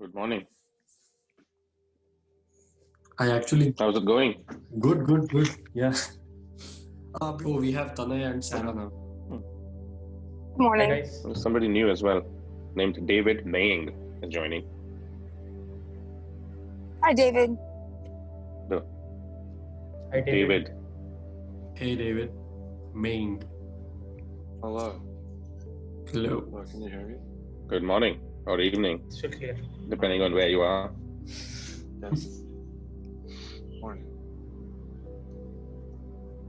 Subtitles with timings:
[0.00, 0.46] Good morning.
[3.18, 4.44] I actually How's it going?
[4.78, 5.48] good, good, good.
[5.74, 5.92] Yeah.
[7.20, 8.92] Uh, bro, we have Tanay and Sarah now.
[9.30, 10.90] Good morning.
[10.90, 11.22] Hi, guys.
[11.24, 12.20] There's somebody new as well,
[12.76, 13.88] named David Maying
[14.22, 14.62] is joining.
[17.02, 17.56] Hi, David.
[18.68, 18.84] Hello.
[20.12, 20.70] Hi, David.
[21.74, 22.30] Hey, David.
[22.94, 23.42] Main.
[24.62, 25.00] Hello.
[26.12, 26.44] Hello.
[26.50, 27.14] Hello, can you hear me?
[27.68, 29.28] Good morning or evening, So
[29.88, 30.90] depending on where you are.
[32.02, 32.40] Yes.
[33.80, 34.06] Morning.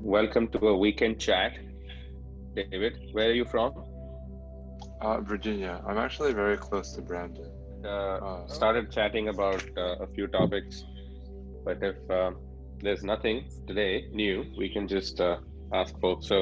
[0.01, 1.57] Welcome to a weekend chat.
[2.55, 3.73] David, where are you from?
[5.01, 5.81] Uh, Virginia.
[5.85, 7.51] I'm actually very close to Brandon.
[7.83, 10.83] Uh, Uh, started chatting about uh, a few topics,
[11.65, 12.31] but if uh,
[12.83, 13.37] there's nothing
[13.67, 15.37] today new, we can just uh,
[15.73, 16.27] ask folks.
[16.31, 16.37] So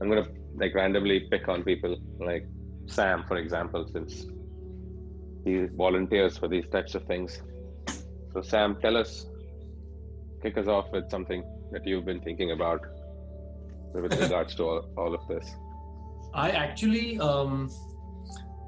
[0.00, 0.28] I'm gonna
[0.62, 1.92] like randomly pick on people,
[2.30, 2.46] like
[2.86, 4.26] Sam, for example, since
[5.44, 7.42] he volunteers for these types of things.
[8.32, 9.26] So Sam, tell us,
[10.42, 11.42] kick us off with something
[11.72, 12.80] that you've been thinking about
[13.92, 15.48] with regards to all, all of this.
[16.32, 17.70] I actually, um,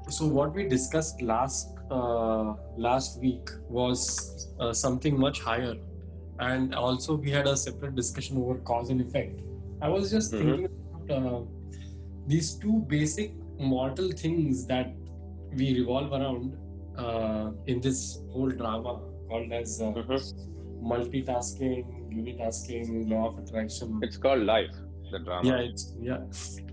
[0.09, 5.75] so what we discussed last uh, last week was uh, something much higher,
[6.39, 9.41] and also we had a separate discussion over cause and effect.
[9.81, 10.37] I was just Mhm.
[10.39, 11.41] thinking about uh,
[12.25, 14.93] these two basic mortal things that
[15.53, 16.57] we revolve around
[16.97, 18.93] uh, in this whole drama
[19.29, 20.21] called as uh, Mhm.
[20.91, 21.85] multitasking,
[22.19, 23.99] unitasking, law of attraction.
[24.01, 24.75] It's called life,
[25.11, 25.47] the drama.
[25.49, 26.19] Yeah, it's yeah,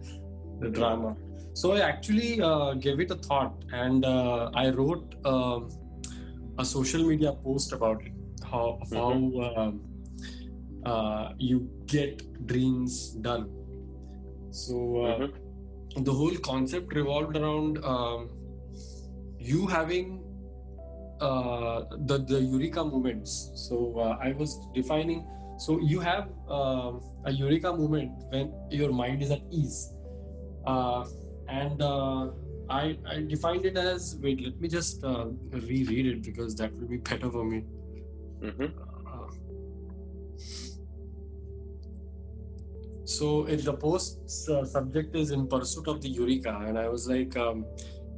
[0.61, 1.17] the drama.
[1.55, 5.69] So I actually uh, gave it a thought, and uh, I wrote um
[6.59, 8.13] a social media post about it.
[8.51, 9.13] How of how
[9.49, 9.81] um,
[10.85, 13.45] uh, you get dreams done.
[14.51, 16.05] So uh, Mhm.
[16.09, 18.29] the whole concept revolved around um,
[19.45, 20.23] you having
[21.21, 23.51] uh, the the eureka moments.
[23.55, 25.27] So uh, I was defining.
[25.59, 29.93] So you have um, a eureka moment when your mind is at ease,
[30.67, 31.05] uh,
[31.49, 32.31] and uh,
[32.69, 34.43] I I defined it as wait.
[34.43, 37.63] Let me just uh, reread it because that will be better for me.
[38.43, 38.73] Mhm.
[39.07, 39.31] Uh,
[43.05, 44.19] so if the post
[44.51, 47.65] uh, subject is in pursuit of the eureka and i was like um,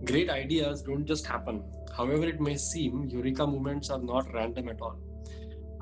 [0.05, 1.63] great ideas don't just happen.
[1.97, 4.99] However it may seem eureka moments are not random at all.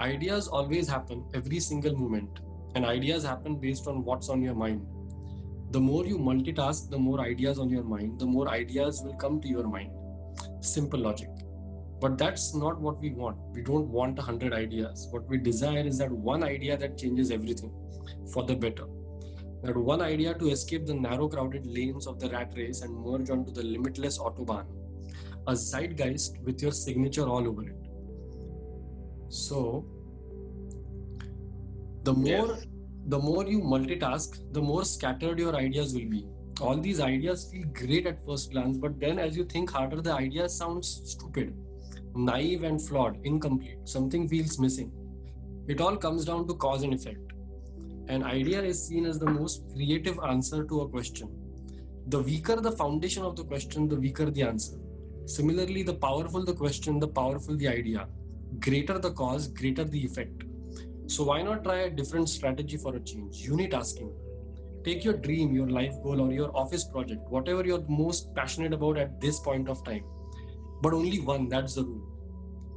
[0.00, 2.40] Ideas always happen every single moment
[2.74, 4.86] and ideas happen based on what's on your mind.
[5.70, 9.40] The more you multitask the more ideas on your mind the more ideas will come
[9.40, 9.90] to your mind.
[10.60, 11.28] Simple logic.
[12.00, 13.38] But that's not what we want.
[13.52, 15.08] We don't want a hundred ideas.
[15.10, 17.72] What we desire is that one idea that changes everything
[18.32, 18.84] for the better
[19.64, 23.30] that one idea to escape the narrow crowded lanes of the rat race and merge
[23.30, 24.66] onto the limitless autobahn.
[25.46, 27.76] A zeitgeist with your signature all over it.
[29.28, 29.86] So
[32.02, 32.66] the more Yes.
[33.08, 36.26] the more you multitask the more scattered your ideas will be.
[36.60, 40.14] All these ideas feel great at first glance but then as you think harder the
[40.14, 41.54] idea sounds stupid
[42.14, 43.78] naive and flawed incomplete.
[43.84, 44.92] Something feels missing.
[45.66, 47.33] It all comes down to cause and effect
[48.08, 51.28] an idea is seen as the most creative answer to a question.
[52.08, 54.76] The weaker the foundation of the question the weaker the answer.
[55.26, 58.06] Similarly the powerful the question the powerful the idea.
[58.60, 60.44] Greater the cause greater the effect.
[61.06, 63.48] So why not try a different strategy for a change?
[63.48, 64.12] Unitasking
[64.84, 68.98] take your dream your life goal or your office project whatever you're most passionate about
[68.98, 70.04] at this point of time.
[70.82, 72.06] But only one that's the rule.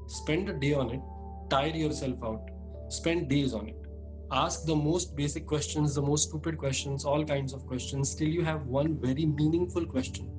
[0.07, 1.01] Spend a day on it
[1.49, 2.49] tire yourself out.
[2.89, 3.86] Spend days on it
[4.31, 8.43] ask the most basic questions the most stupid questions all kinds of questions till you
[8.43, 10.29] have one very meaningful question.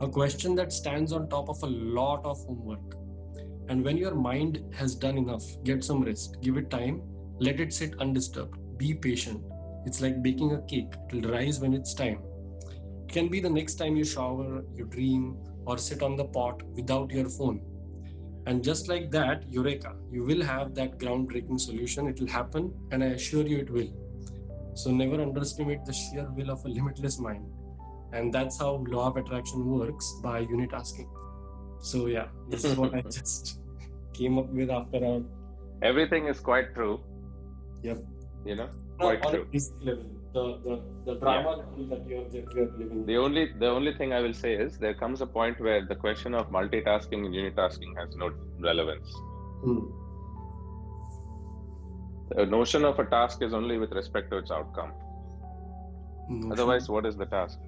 [0.00, 2.96] A question that stands on top of a lot of homework.
[3.68, 7.02] And when your mind has done enough get some rest give it time
[7.38, 8.56] let it sit undisturbed.
[8.76, 9.42] Be patient.
[9.86, 10.92] It's like baking a cake.
[11.08, 12.20] It'll rise when it's time.
[13.04, 16.62] It can be the next time you shower you dream or sit on the pot
[16.74, 17.60] without your phone
[18.46, 22.08] and just like that, Eureka, you will have that groundbreaking solution.
[22.08, 23.88] It will happen, and I assure you it will.
[24.74, 27.46] So never underestimate the sheer will of a limitless mind.
[28.12, 31.08] And that's how law of attraction works by unitasking.
[31.80, 33.60] So yeah, this is what I just
[34.12, 35.22] came up with after our
[35.82, 37.00] Everything is quite true.
[37.82, 38.04] Yep.
[38.44, 38.68] You know,
[39.00, 40.21] no, quite on a true.
[40.34, 40.74] The the,
[41.06, 43.04] the drama level that you're that you're living.
[43.06, 45.94] The only the only thing I will say is there comes a point where the
[46.04, 48.30] question of multitasking and unitasking has no
[48.60, 49.12] relevance.
[49.64, 49.80] Hmm.
[52.36, 54.92] The notion of a task is only with respect to its outcome.
[56.30, 56.52] Notion.
[56.52, 57.58] Otherwise, what is the task?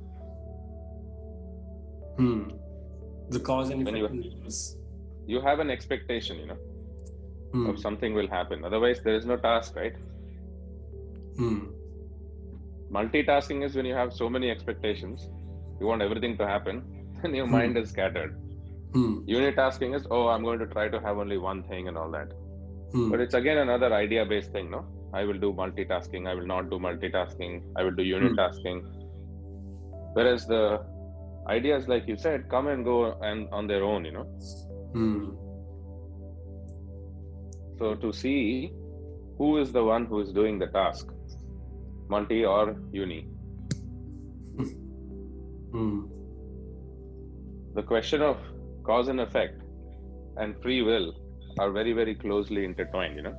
[2.17, 2.43] Hmm.
[3.31, 6.59] The cause and effect you- you have an expectation, you know,
[7.53, 7.67] Hmm.
[7.71, 8.65] of something will happen.
[8.65, 9.97] Otherwise, there is no task, right?
[11.37, 11.59] Hmm.
[12.96, 15.29] Multitasking is when you have so many expectations,
[15.81, 16.82] you want everything to happen,
[17.25, 17.52] and your Hmm.
[17.58, 18.35] mind is scattered.
[18.96, 19.14] Hmm.
[19.37, 22.29] Unitasking is, oh, I'm going to try to have only one thing and all that.
[22.93, 23.11] Hmm.
[23.11, 24.85] But it's again another idea based thing, no?
[25.12, 28.79] I will do multitasking, I will not do multitasking, I will do unitasking.
[30.14, 30.62] Whereas the
[31.49, 32.96] ideas, like you said, come and go
[33.31, 34.26] and on their own, you know.
[34.93, 35.31] Hmm.
[37.79, 38.73] So to see
[39.38, 41.08] who is the one who is doing the task,
[42.09, 43.29] multi or uni.
[45.73, 46.06] Hmm.
[47.75, 48.37] The question of
[48.85, 49.61] cause and effect
[50.37, 51.15] and free will
[51.59, 53.37] are very, very closely intertwined, you know.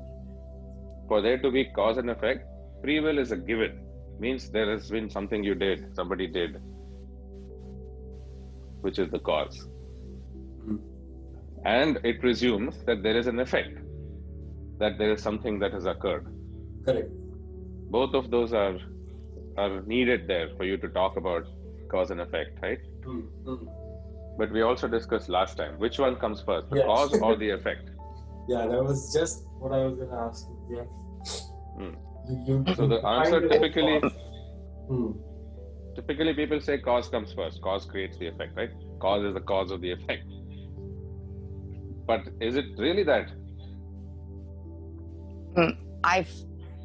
[1.07, 2.45] For there to be cause and effect,
[2.81, 3.81] free will is a given.
[4.19, 6.61] Means there has been something you did, somebody did,
[8.81, 9.67] which is the cause.
[10.63, 10.77] Hmm.
[11.65, 13.77] And it presumes that there is an effect,
[14.79, 16.27] that there is something that has occurred.
[16.85, 17.09] Correct.
[17.95, 18.77] Both of those are
[19.57, 21.45] are needed there for you to talk about
[21.91, 22.81] cause and effect, right?
[23.05, 23.19] Hmm.
[23.45, 23.67] Hmm.
[24.39, 26.87] But we also discussed last time which one comes first, the Yes.
[26.87, 27.91] cause or the effect.
[28.49, 30.57] Yeah, that was just what I was gonna ask you.
[30.77, 30.87] Yeah.
[31.77, 31.93] Hmm.
[32.49, 34.19] You, you, So the answer typically cause.
[34.89, 35.11] Hmm.
[35.99, 37.61] typically people say cause comes first.
[37.69, 38.75] Cause creates the effect, right?
[39.07, 40.35] Cause is the cause of the effect.
[42.11, 43.31] But is it really that?
[46.03, 46.25] I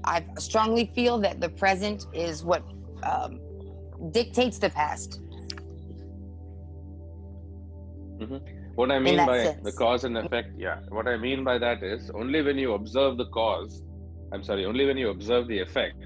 [0.04, 2.62] I strongly feel that the present is what
[3.02, 3.40] um,
[4.12, 5.20] dictates the past.
[8.74, 9.64] What I mean by sense.
[9.64, 10.80] the cause and effect, yeah.
[10.88, 13.82] What I mean by that is only when you observe the cause,
[14.32, 15.96] I'm sorry, only when you observe the effect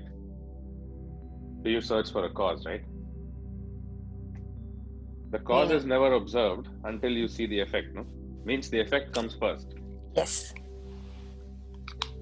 [1.62, 2.82] do you search for a cause, right?
[5.30, 5.76] The cause Yeah.
[5.76, 8.04] is never observed until you see the effect, no?
[8.44, 9.74] Means the effect comes first.
[10.14, 10.54] Yes.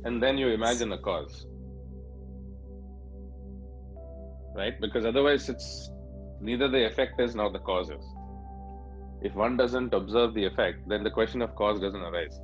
[0.05, 1.47] and then you imagine a cause
[4.55, 4.81] right?
[4.81, 5.91] Because otherwise it's
[6.41, 8.05] neither the effect is nor the cause is.
[9.23, 12.39] If one doesn't observe the effect then the question of cause doesn't arise.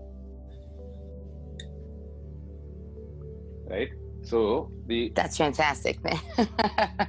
[3.67, 3.91] Right?
[4.23, 6.21] So the That's fantastic, man.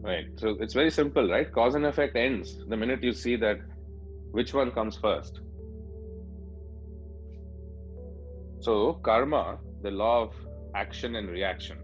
[0.00, 0.26] right.
[0.36, 1.50] So it's very simple right?
[1.52, 3.58] Cause and effect ends the minute you see that
[4.32, 5.40] which one comes first.
[8.60, 10.34] So karma the law of
[10.74, 11.78] action and reaction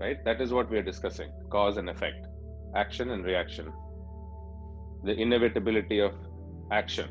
[0.00, 0.24] right?
[0.24, 2.26] That is what we are discussing cause and effect
[2.76, 3.72] action and reaction.
[5.04, 6.12] The inevitability of
[6.70, 7.08] action.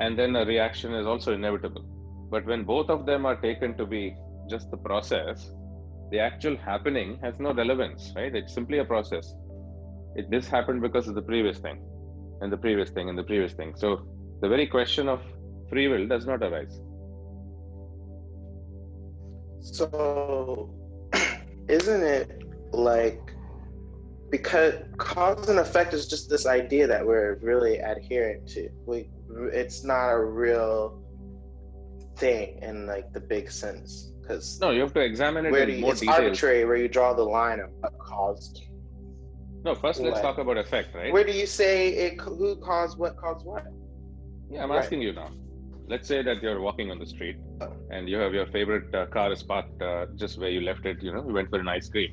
[0.00, 1.84] And then a reaction is also inevitable.
[2.30, 4.16] But when both of them are taken to be
[4.48, 5.50] just the process
[6.12, 8.34] the actual happening has no relevance right?
[8.36, 9.34] It's simply a process.
[10.14, 11.80] It, this happened because of the previous thing
[12.42, 13.72] and the previous thing and the previous thing.
[13.74, 14.06] So
[14.42, 15.22] the very question of
[15.70, 16.78] free will does not arise
[19.62, 20.68] So,
[21.68, 22.42] isn't it
[22.72, 23.20] like
[24.30, 28.68] because cause and effect is just this idea that we're really adherent to?
[28.86, 29.08] We,
[29.52, 31.00] it's not a real
[32.16, 35.76] thing in like the big sense because no you have to examine it where in
[35.76, 38.62] you, more it's detail arbitrary where you draw the line of what caused.
[39.64, 42.20] no first let's Like- talk about effect right Where do you say it?
[42.20, 43.16] Who caused what?
[43.16, 43.64] Caused what?
[44.50, 44.78] yeah i'm Right.
[44.84, 45.30] asking you now
[45.88, 47.36] let's say that you're walking on the street
[47.90, 51.02] and you have your favorite uh, car is parked uh, just where you left it
[51.02, 52.10] you know you went for an ice cream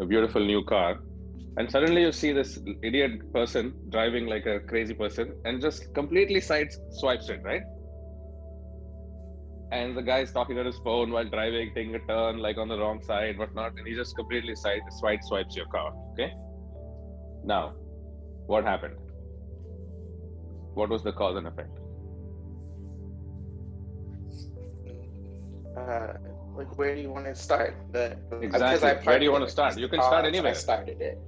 [0.00, 0.98] a beautiful new car
[1.56, 6.40] and suddenly you see this idiot person driving like a crazy person and just completely
[6.40, 7.62] side swipes it right?
[9.72, 12.68] And the guy is talking on his phone while driving taking a turn like on
[12.68, 16.32] the wrong side whatnot and he just completely side swipe swipes your car okay?
[17.44, 17.74] Now
[18.46, 18.94] what happened?
[20.74, 21.77] What was the cause and effect
[25.78, 26.12] Uh,
[26.58, 27.74] like where do you want to start?
[27.92, 28.04] The,
[28.42, 28.90] Exactly.
[28.90, 29.78] I Where do you wanna start?
[29.78, 30.50] You can start anywhere.
[30.50, 31.18] I started it.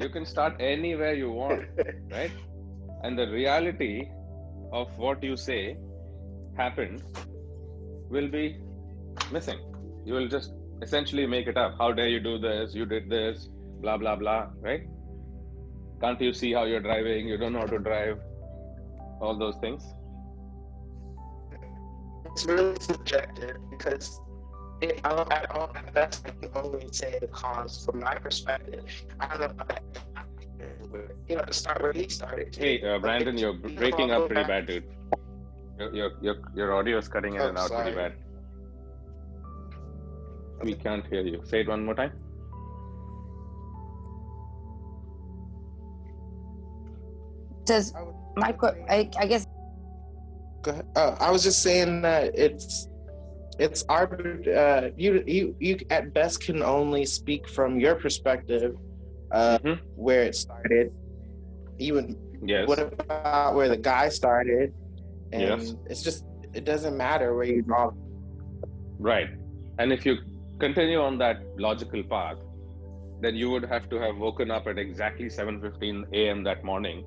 [0.00, 1.64] you can start anywhere you want
[2.10, 2.32] right
[3.02, 4.08] and the reality
[4.72, 5.76] of what you say
[6.56, 7.02] happened
[8.10, 8.46] will be
[9.32, 9.60] missing
[10.04, 10.52] you will just
[10.82, 13.48] essentially make it up how dare you do this you did this
[13.82, 14.84] blah blah blah right
[16.02, 18.18] can't you see how you're driving you don't know how to drive
[19.20, 19.82] all those things
[22.32, 24.20] it's really subjective because
[24.80, 28.14] it, I don't, I don't, at best, I can only say the cause from my
[28.14, 28.84] perspective.
[29.18, 29.82] I don't know about that.
[31.28, 32.52] You know, to start where he started.
[32.52, 32.60] too.
[32.60, 34.84] hey uh, brandon you're breaking up pretty bad dude
[35.78, 38.14] your, your, your, your audio is cutting in Oh, and out pretty bad
[40.62, 42.12] we can't hear you say it one more time
[47.64, 47.94] Does
[48.36, 48.54] my
[48.88, 49.46] I, I guess
[50.62, 50.86] Go ahead.
[50.96, 52.88] Uh, I was just saying that it's
[53.58, 58.76] it's arbit- uh, you you you at best can only speak from your perspective,
[59.32, 59.78] uh, Mhm.
[59.96, 60.92] where it started.
[61.78, 62.68] Even Yes.
[62.68, 64.72] what about where the guy started?
[65.32, 65.74] And Yes.
[65.90, 66.24] it's just
[66.54, 67.90] it doesn't matter where you draw.
[68.98, 69.30] Right.
[69.78, 70.16] And if you
[70.58, 72.38] continue on that logical path,
[73.22, 76.42] then you would have to have woken up at exactly 7:15 a.m.
[76.44, 77.04] that morning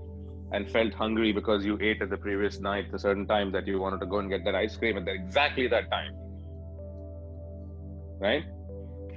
[0.53, 3.79] and felt hungry because you ate at the previous night a certain time that you
[3.79, 6.13] wanted to go and get that ice cream at that, exactly that time.
[8.19, 8.45] Right?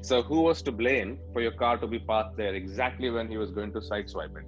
[0.00, 3.36] So who was to blame for your car to be parked there exactly when he
[3.36, 4.46] was going to sideswipe it?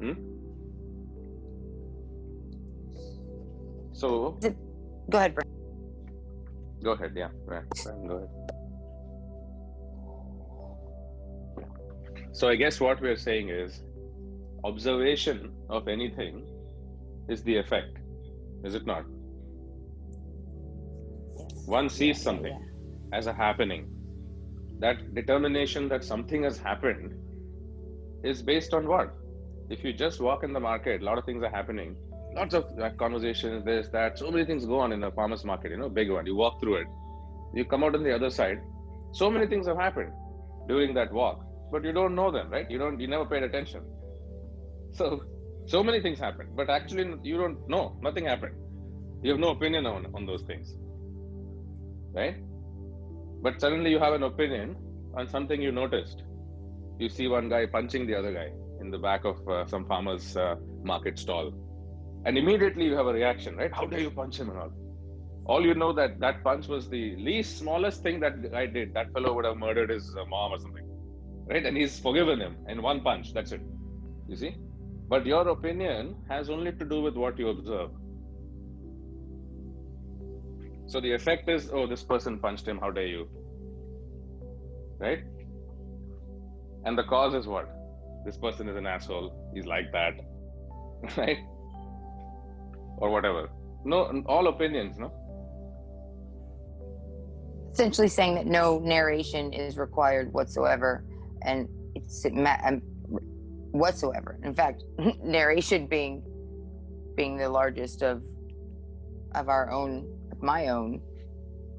[0.00, 0.14] Hmm?
[3.92, 4.38] So
[5.10, 5.50] go ahead, Brent.
[6.82, 7.28] Go ahead, yeah.
[7.44, 8.59] Right, right, go ahead.
[12.32, 13.82] So I guess what we're saying is
[14.64, 16.46] observation of anything
[17.28, 17.98] is the effect,
[18.64, 19.04] is it not?
[21.66, 22.58] One sees something
[23.12, 23.88] as a happening.
[24.78, 27.14] That determination that something has happened
[28.24, 29.14] is based on what?
[29.68, 31.96] If you just walk in the market, a lot of things are happening.
[32.34, 32.64] Lots of
[32.96, 36.10] conversations, this, that, so many things go on in a farmer's market, you know, big
[36.10, 36.26] one.
[36.26, 36.86] You walk through it,
[37.54, 38.60] you come out on the other side.
[39.12, 40.12] So many things have happened
[40.68, 42.70] during that walk, but you don't know them, right?
[42.70, 43.82] You don't, you never paid attention.
[44.92, 45.22] So,
[45.66, 47.98] so many things happen, but actually you don't know.
[48.02, 48.56] Nothing happened.
[49.22, 50.74] You have no opinion on, on those things,
[52.12, 52.36] right?
[53.42, 54.76] But suddenly you have an opinion
[55.16, 56.22] on something you noticed.
[56.98, 58.50] You see one guy punching the other guy
[58.80, 61.52] in the back of uh, some farmer's uh, market stall,
[62.24, 63.72] and immediately you have a reaction, right?
[63.72, 64.72] How dare you punch him and all?
[65.46, 68.92] All you know that that punch was the least smallest thing that guy did.
[68.94, 70.79] That fellow would have murdered his uh, mom or something,
[71.46, 71.64] right?
[71.64, 73.32] And he's forgiven him in one punch.
[73.32, 73.60] That's it.
[74.28, 74.56] You see?
[75.08, 77.90] But your opinion has only to do with what you observe.
[80.86, 82.78] So the effect is, oh, this person punched him.
[82.78, 83.28] How dare you?
[84.98, 85.24] Right?
[86.84, 87.68] And the cause is what?
[88.24, 89.50] This person is an asshole.
[89.54, 90.14] He's like that.
[91.16, 91.38] right?
[92.98, 93.50] Or whatever.
[93.84, 95.12] No, all opinions, no?
[97.72, 101.04] essentially saying that no narration is required whatsoever,
[101.42, 102.80] and it's ma- um,
[103.72, 104.38] whatsoever.
[104.44, 104.82] In fact,
[105.22, 106.22] narration being
[107.16, 108.22] being the largest of
[109.34, 111.00] of our own, of my own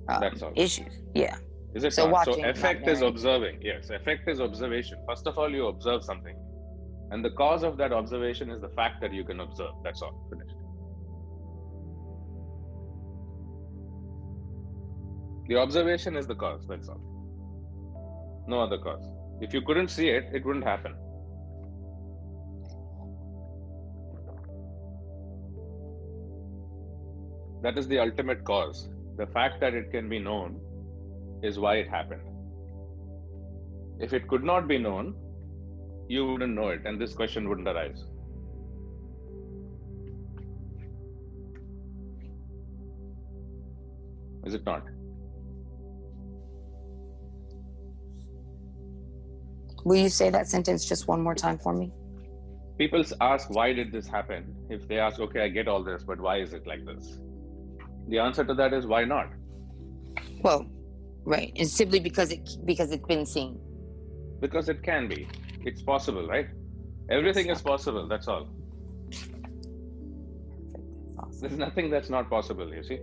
[0.07, 0.23] um,
[0.55, 0.93] issues.
[1.13, 1.35] Yeah.
[1.73, 2.11] Is it So not?
[2.27, 3.59] watching, so effect is observing.
[3.61, 4.97] Yes, effect is observation.
[5.07, 6.35] First of all, you observe something.
[7.11, 9.71] And the cause of that observation is the fact that you can observe.
[9.83, 10.27] That's all.
[10.29, 10.55] Finished.
[15.47, 16.65] The observation is the cause.
[16.67, 17.01] That's all.
[18.47, 19.03] No other cause.
[19.41, 20.93] If you couldn't see it, it wouldn't happen.
[27.63, 28.89] That is the ultimate cause.
[29.17, 30.59] The fact that it can be known
[31.41, 32.21] is why it happened.
[33.99, 35.15] If it could not be known,
[36.07, 38.05] you wouldn't know it, and this question wouldn't arise.
[44.45, 44.83] Is it not?
[49.83, 51.91] Will you say that sentence just one more time for me?
[52.77, 54.55] People ask, why did this happen?
[54.69, 57.19] If they ask, okay, I get all this, but why is it like this?
[58.07, 59.29] The answer to that is, why not?
[60.41, 60.65] Well,
[61.23, 61.51] right.
[61.55, 63.59] It's simply because it because it's been seen.
[64.39, 65.27] Because it can be.
[65.63, 66.47] It's possible, right?
[67.09, 68.47] Everything is possible, that's all.
[71.19, 71.41] Awesome.
[71.41, 72.99] There's nothing that's not possible, you see.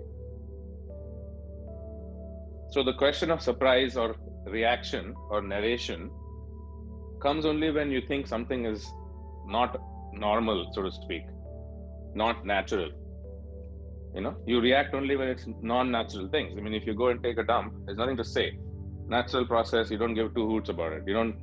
[2.70, 4.16] So the question of surprise or
[4.46, 6.10] reaction or narration
[7.20, 8.86] comes only when you think something is
[9.46, 9.80] not
[10.12, 11.22] normal, so to speak,
[12.14, 12.90] not natural.
[14.14, 16.54] You know, you react only when it's non-natural things.
[16.56, 18.58] I mean, if you go and take a dump, there's nothing to say.
[19.06, 21.02] Natural process, you don't give two hoots about it.
[21.06, 21.36] You don't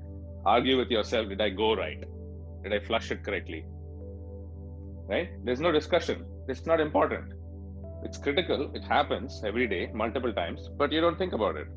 [0.46, 2.04] argue with yourself, did I go right?
[2.64, 3.66] Did I flush it correctly?
[5.08, 5.30] Right?
[5.44, 6.26] There's no discussion.
[6.48, 7.34] It's not important.
[8.04, 8.72] It's critical.
[8.74, 11.68] It happens every day, multiple times, but you don't think about it.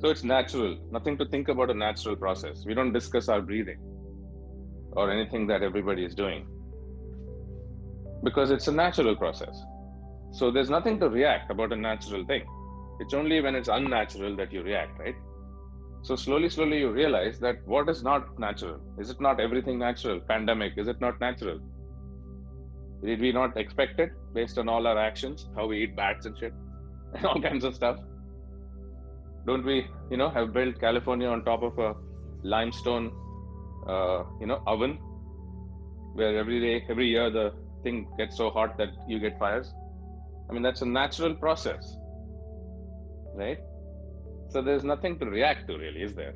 [0.00, 0.78] So it's natural.
[0.90, 2.64] Nothing to think about a natural process.
[2.64, 3.78] We don't discuss our breathing
[4.92, 6.46] or anything that everybody is doing
[8.22, 9.60] because it's a natural process.
[10.32, 12.44] So there's nothing to react about a natural thing.
[13.00, 15.14] It's only when it's unnatural that you react, right?
[16.02, 18.80] So slowly, slowly you realize that what is not natural?
[18.98, 20.20] Is it not everything natural?
[20.20, 21.60] Pandemic, is it not natural?
[23.04, 25.48] Did we not expect it based on all our actions?
[25.56, 26.52] How we eat bats and shit?
[27.14, 27.98] And all kinds of stuff.
[29.48, 29.76] Don't we
[30.10, 31.90] you know have built california on top of a
[32.54, 33.06] limestone
[33.94, 34.98] uh, you know oven
[36.14, 37.46] where every day every year the
[37.82, 39.72] thing gets so hot that you get fires?
[40.50, 41.96] I mean that's a natural process
[43.34, 43.58] right?
[44.50, 46.34] So there's nothing to react to really is there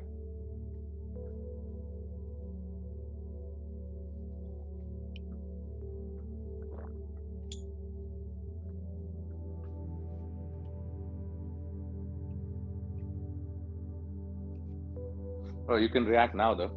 [15.73, 16.71] Oh, you can react now though.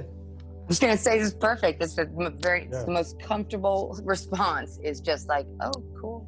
[0.00, 1.80] I was gonna say this is perfect.
[1.82, 2.84] It's the m- very it's Yeah.
[2.84, 4.70] the most comfortable response.
[4.82, 6.20] Is just like, oh, cool,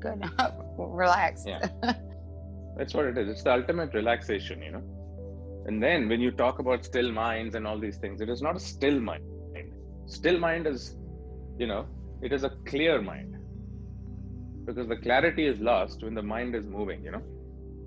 [0.00, 0.18] good,
[0.78, 1.44] relax.
[1.46, 1.60] Yeah.
[2.76, 3.28] That's what it is.
[3.32, 4.82] It's the ultimate relaxation, you know.
[5.66, 8.56] And then when you talk about still minds and all these things, it is not
[8.56, 9.24] a still mind.
[10.06, 10.96] Still mind is,
[11.58, 11.86] you know,
[12.22, 13.36] it is a clear mind.
[14.66, 17.22] Because the clarity is lost when the mind is moving, you know.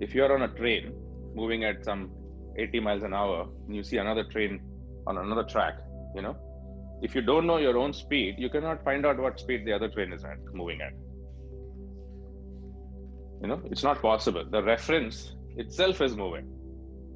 [0.00, 0.94] If you're on a train
[1.34, 2.10] moving at some
[2.58, 4.60] 80 miles an hour and you see another train
[5.06, 5.74] on another track,
[6.14, 6.36] you know,
[7.02, 9.88] if you don't know your own speed, you cannot find out what speed the other
[9.88, 10.92] train is at moving at.
[13.42, 14.44] You know it's not possible.
[14.50, 16.48] The reference itself is moving.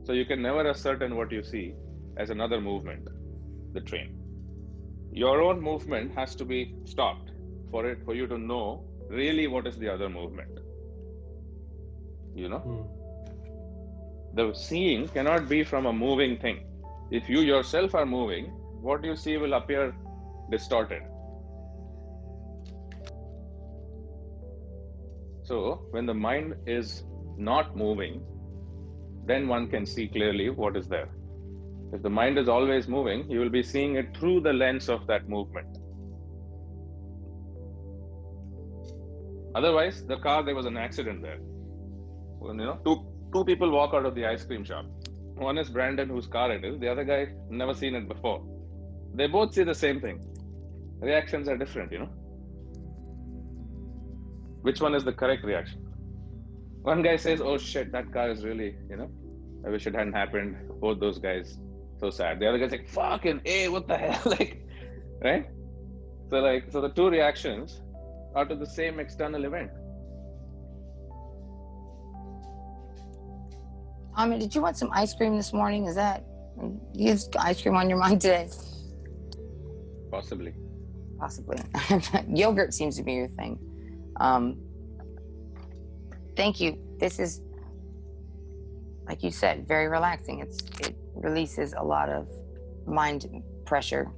[0.04, 1.74] So you can never ascertain what you see
[2.16, 3.08] as another movement
[3.72, 4.16] the train.
[5.12, 7.30] Your own movement has to be stopped
[7.70, 10.58] for it for you to know really what is the other movement.
[12.34, 12.58] You know?
[12.58, 12.99] Hmm.
[14.34, 16.66] The seeing cannot be from a moving thing.
[17.10, 18.46] If you yourself are moving
[18.80, 19.94] what you see will appear
[20.50, 21.02] distorted.
[25.42, 27.04] So when the mind is
[27.36, 28.22] not moving
[29.26, 31.08] then one can see clearly what is there.
[31.92, 35.06] If the mind is always moving you will be seeing it through the lens of
[35.08, 35.78] that movement.
[39.56, 41.40] Otherwise the car there was an accident there.
[42.42, 44.86] You know two two people walk out of the ice cream shop.
[45.34, 46.78] One is brandon whose car it is.
[46.80, 48.44] The other guy never seen it before.
[49.14, 50.20] They both see the same thing.
[51.00, 52.10] Reactions are different you know.
[54.62, 55.80] Which one is the correct reaction?
[56.82, 59.10] One guy says oh shit that car is really you know
[59.66, 60.56] i wish it hadn't happened.
[60.80, 61.58] Both those guys
[61.98, 62.40] so sad.
[62.40, 64.20] The other guy's like fucking hey what the hell?
[64.38, 64.66] Like
[65.22, 65.46] right?
[66.30, 67.80] So like so the two reactions
[68.34, 69.70] are to the same external event
[74.20, 75.86] Amit, did you want some ice cream this morning?
[75.86, 76.24] Is that
[76.92, 78.48] you have ice cream on your mind today?
[80.10, 80.52] possibly
[81.18, 81.58] Possibly.
[82.28, 83.58] Yogurt seems to be your thing.
[84.16, 84.58] Um,
[86.34, 86.78] thank you.
[86.98, 87.42] This is,
[89.06, 90.40] like you said, very relaxing.
[90.40, 92.26] It's it releases a lot of
[92.86, 93.26] mind
[93.66, 94.10] pressure.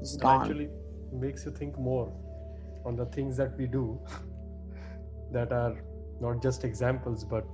[0.00, 0.42] It's It gone.
[0.42, 0.68] actually
[1.12, 2.12] makes you think more
[2.86, 3.84] on the things that we do
[5.32, 5.74] that are
[6.20, 7.44] not just examples but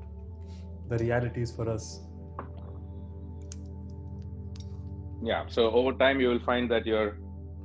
[0.88, 2.00] the realities for us.
[5.22, 7.18] Yeah so over time you will find that you're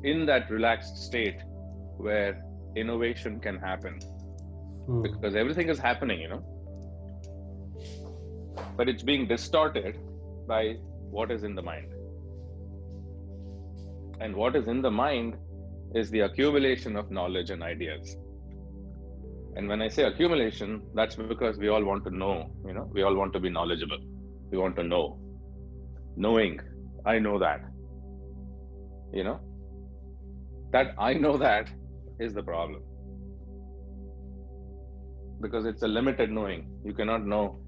[0.04, 1.40] in that relaxed state
[1.98, 2.44] where
[2.76, 4.00] innovation can happen.
[4.86, 5.02] Hmm.
[5.04, 6.44] because everything is happening you know.
[8.78, 9.98] But it's being distorted
[10.48, 10.78] by
[11.18, 11.94] what is in the mind.
[14.22, 15.36] And what is in the mind
[15.96, 18.16] is the accumulation of knowledge and ideas
[19.56, 23.04] and when i say accumulation that's because we all want to know you know we
[23.04, 23.98] all want to be knowledgeable.
[24.52, 25.20] We want to know.
[26.16, 26.60] Knowing
[27.06, 27.62] i know that
[29.14, 29.40] you know?
[30.72, 31.70] That i know that
[32.20, 32.82] is the problem.
[35.42, 36.68] Because it's a limited knowing.
[36.84, 37.60] You cannot know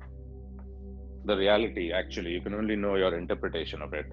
[1.25, 2.31] the reality actually.
[2.31, 4.07] You can only know your interpretation of it.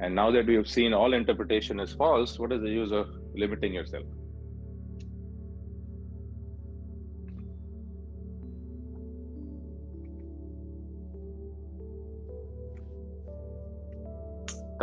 [0.00, 3.08] And now that we have seen all interpretation is false what is the use of
[3.34, 4.04] limiting yourself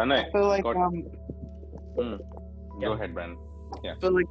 [0.03, 0.93] Tanay, I feel like got- um,
[1.97, 2.15] hmm.
[2.79, 2.87] Yeah.
[2.87, 3.37] go ahead, Ben.
[3.85, 4.25] I feel like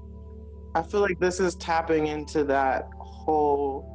[0.75, 3.93] I feel like this is tapping into that whole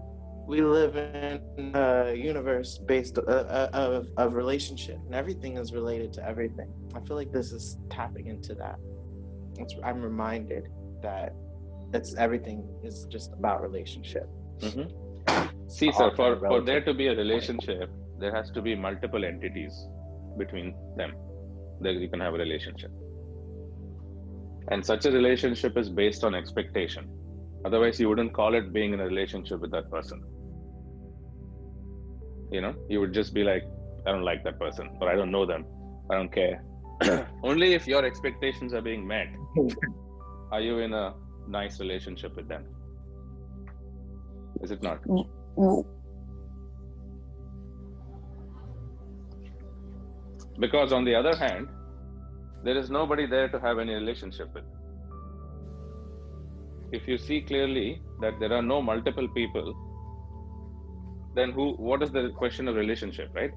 [0.47, 6.13] we live in a universe based uh, uh, of, of relationship and everything is related
[6.13, 6.71] to everything.
[6.95, 8.79] I feel like this is tapping into that.
[9.57, 10.69] It's, I'm reminded
[11.01, 11.33] that
[11.93, 14.29] it's everything is just about relationship.
[14.59, 14.87] mm-hmm.
[15.67, 19.73] See, sir, for, for there to be a relationship, there has to be multiple entities
[20.37, 21.11] between them.
[21.81, 22.91] Then you can have a relationship.
[24.69, 27.07] And such a relationship is based on expectation.
[27.65, 30.23] Otherwise, you wouldn't call it being in a relationship with that person.
[32.51, 33.63] You know, you would just be like,
[34.05, 35.65] I don't like that person, or I don't know them,
[36.09, 36.63] I don't care.
[37.43, 39.27] Only if your expectations are being met
[40.51, 41.13] are you in a
[41.47, 42.65] nice relationship with them.
[44.61, 45.03] Is it not?
[45.03, 45.96] Mm-hmm.
[50.59, 51.67] Because on the other hand,
[52.63, 54.63] there is nobody there to have any relationship with.
[56.91, 59.75] If you see clearly that there are no multiple people,
[61.35, 63.51] then who what is the question of relationship, right?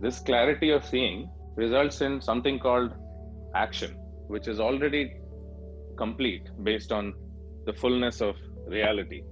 [0.00, 2.92] This clarity of seeing results in something called
[3.54, 3.96] action,
[4.28, 5.16] which is already
[5.96, 7.14] complete based on
[7.66, 9.22] the fullness of reality,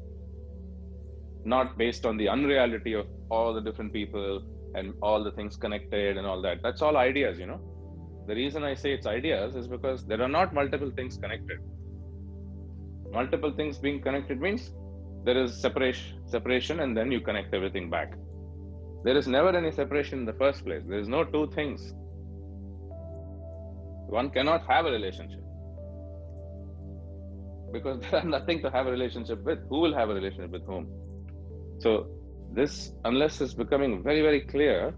[1.45, 4.43] not based on the unreality of all the different people
[4.75, 6.63] and all the things connected and all that.
[6.63, 7.61] That's all ideas, you know.
[8.27, 11.59] The reason I say it's ideas is because there are not multiple things connected.
[13.13, 14.73] Multiple things being connected means
[15.25, 18.15] there is separation, separation, and then you connect everything back.
[19.05, 20.83] There is never any separation in the first place.
[20.87, 21.93] There is no two things.
[24.09, 25.41] One cannot have a relationship
[27.73, 29.59] because there are nothing to have a relationship with.
[29.69, 30.89] Who will have a relationship with whom?
[31.81, 32.07] So,
[32.55, 34.95] this, unless it's becoming very, very clear,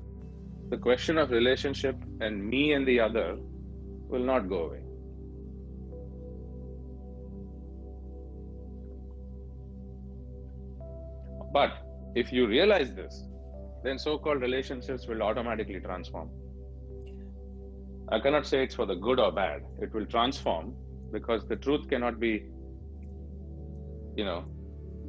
[0.70, 3.36] the question of relationship and me and the other
[4.08, 4.80] will not go away.
[11.52, 11.70] But
[12.16, 13.24] if you realize this,
[13.84, 16.30] then so called relationships will automatically transform.
[18.10, 19.62] I cannot say it's for the good or bad.
[19.80, 20.74] It will transform
[21.12, 22.46] because the truth cannot be,
[24.16, 24.44] you know,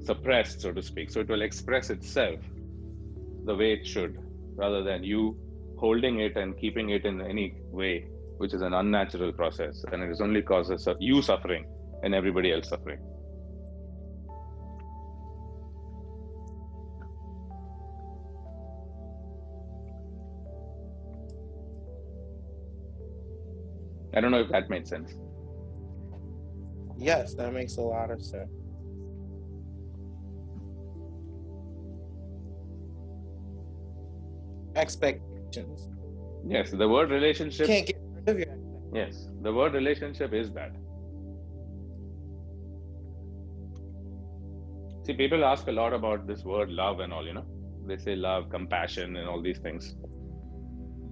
[0.06, 1.10] suppressed, so to speak.
[1.12, 2.40] So it will express itself
[3.46, 4.18] the way it should
[4.56, 5.38] rather than you
[5.78, 9.84] holding it and keeping it in any way, which is an unnatural process.
[9.92, 11.66] And it is only causes you suffering
[12.04, 13.00] and everybody else suffering.
[24.16, 25.14] I don't know if that made sense.
[26.98, 28.65] Yes, that makes a lot of sense.
[34.76, 35.88] Expectations.
[36.48, 37.68] Yes, the word relationship.
[37.68, 38.58] Can't get rid of your.
[38.94, 40.76] Yes, the word relationship is that.
[45.06, 47.46] See, people ask a lot about this word love and all, you know.
[47.88, 49.96] They say love, compassion, and all these things.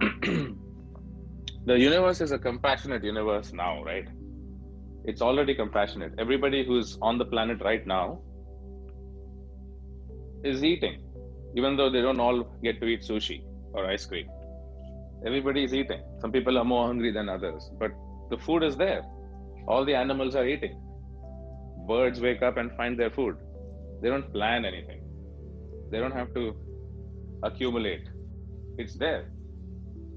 [0.00, 4.08] the universe is a compassionate universe now, right?
[5.04, 6.12] It's already compassionate.
[6.18, 8.20] Everybody who's on the planet right now
[10.42, 11.02] is eating,
[11.56, 13.42] even though they don't all get to eat sushi
[13.74, 14.28] or ice cream.
[15.26, 16.02] Everybody is eating.
[16.20, 17.92] Some people are more hungry than others, but
[18.30, 19.02] the food is there.
[19.68, 20.80] All the animals are eating.
[21.88, 23.36] Birds wake up and find their food.
[24.02, 25.02] They don't plan anything,
[25.90, 26.54] they don't have to
[27.42, 28.08] accumulate.
[28.78, 29.30] It's there.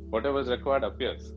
[0.10, 1.34] Whatever is required appears.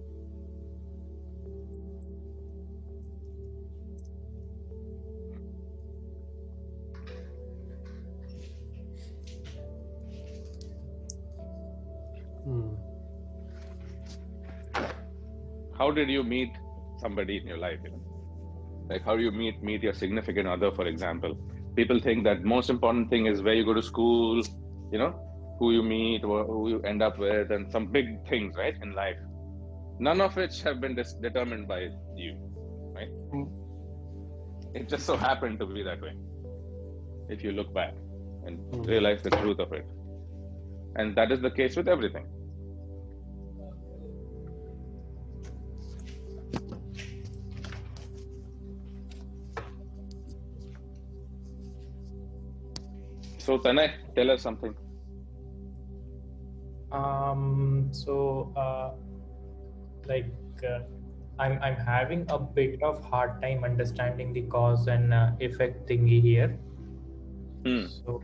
[15.80, 16.56] How did you meet
[17.02, 18.02] somebody in your life you know?
[18.90, 21.34] Like how do you meet meet your significant other for example?
[21.76, 24.42] People think that most important thing is where you go to school
[24.92, 25.12] you know
[25.58, 28.94] who you meet or who you end up with and some big things right in
[28.94, 29.20] life.
[30.08, 31.80] None of which have been dis- determined by
[32.24, 32.34] you
[32.98, 33.12] right?
[33.34, 33.48] Mm.
[34.78, 36.12] it just so happened to be that way
[37.36, 37.94] if you look back
[38.46, 38.86] and Mm.
[38.92, 39.86] realize the truth of it.
[40.96, 42.26] And that is the case with everything
[53.50, 54.74] so tanay tell us something
[56.92, 58.92] Um, so, uh,
[60.06, 60.32] like,
[60.68, 60.80] uh,
[61.38, 66.20] I'm I'm having a bit of hard time understanding the cause and uh, effect thingy
[66.22, 66.58] here.
[67.64, 67.86] Hmm.
[68.04, 68.22] So,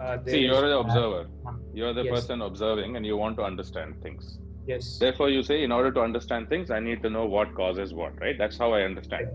[0.00, 1.28] uh, see you're the observer
[1.72, 2.20] you're the Yes.
[2.20, 5.00] person observing and you want to understand things Yes.
[5.00, 8.20] therefore you say in order to understand things i need to know what causes what
[8.20, 9.28] right that's how i understand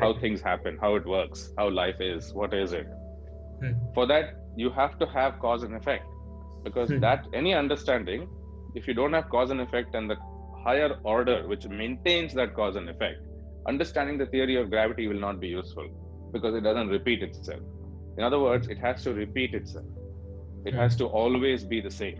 [0.00, 2.88] how things happen how it works how life is what is it
[3.60, 3.72] Hmm.
[3.94, 6.04] for that you have to have cause and effect.
[6.64, 7.00] Because Hmm.
[7.00, 8.28] that any understanding
[8.74, 10.16] if you don't have cause and effect and the
[10.64, 13.18] higher order which maintains that cause and effect
[13.68, 15.88] understanding the theory of gravity will not be useful
[16.32, 17.60] because it doesn't repeat itself.
[18.12, 19.86] In other words it has to repeat itself.
[20.64, 20.76] It Hmm.
[20.76, 22.18] has to always be the same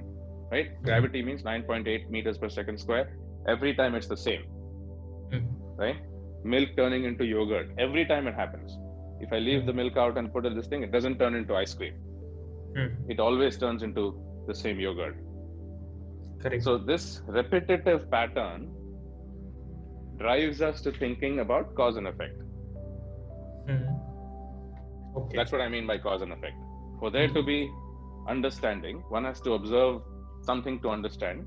[0.51, 0.69] right?
[0.83, 3.09] Gravity means 9.8 meters per second square.
[3.47, 4.45] Every time it's the same
[5.33, 5.45] Hmm.
[5.77, 5.97] right?
[6.45, 7.71] Milk turning into yogurt.
[7.79, 8.77] Every time it happens
[9.27, 11.55] if i leave the milk out and put in this thing it doesn't turn into
[11.65, 11.97] ice cream
[12.77, 12.89] Hmm.
[13.13, 14.03] it always turns into
[14.47, 15.17] the same yogurt
[16.43, 16.63] Correct.
[16.67, 18.67] so this repetitive pattern
[20.19, 22.43] drives us to thinking about cause and effect
[23.71, 23.89] Hmm.
[25.21, 25.37] Okay.
[25.39, 26.57] that's what i mean by cause and effect
[27.01, 27.59] for there to be
[28.37, 30.01] understanding one has to observe
[30.51, 31.47] something to understand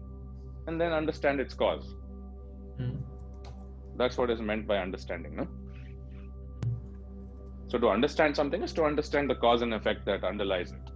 [0.67, 1.86] and then understand its cause.
[2.77, 2.97] Hmm.
[3.97, 5.47] That's what is meant by understanding, no?
[7.71, 10.89] So to understand something is to understand the cause and effect that underlies it.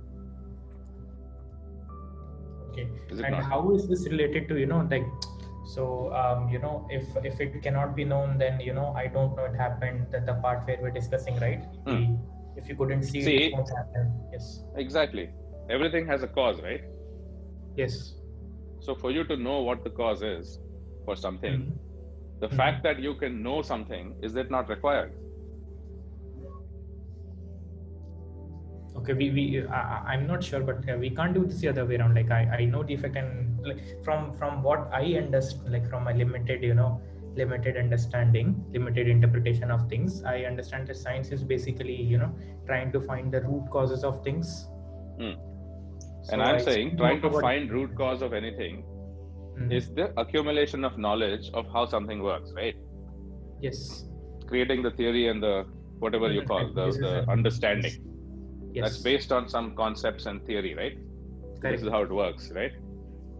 [2.71, 2.89] Okay.
[3.09, 3.43] Is it And not?
[3.45, 5.05] how is this related to you know like
[5.73, 9.38] so um, you know if if it cannot be known then you know I don't
[9.38, 12.03] know it happened that the part where we're discussing right Hmm.
[12.57, 15.29] If you couldn't see, See- it, it won't happen yes Exactly.
[15.69, 16.83] Everything has a cause, right?
[17.81, 17.97] yes
[18.81, 20.59] So for you to know what the cause is
[21.05, 21.77] for something, Mhm.
[22.43, 22.57] the Mhm.
[22.61, 25.13] fact that you can know something is that not required?
[28.97, 31.95] Okay we, we I, i'm not sure but we can't do this the other way
[31.97, 35.89] around like i i know the effect and like from from what i understand like
[35.89, 37.01] from my limited you know
[37.36, 42.31] limited understanding limited interpretation of things i understand that science is basically you know
[42.65, 44.67] trying to find the root causes of things
[45.19, 45.36] Hmm.
[46.23, 48.84] So and I'm I saying trying to find root cause of anything
[49.58, 49.71] Mhm.
[49.77, 52.75] is the accumulation of knowledge of how something works, right?
[53.65, 53.77] yes
[54.49, 55.53] Creating the theory and the
[55.99, 57.93] whatever you call the, the understanding.
[58.75, 60.97] Yes That's based on some concepts and theory, right?
[61.61, 62.71] This is how it works, right?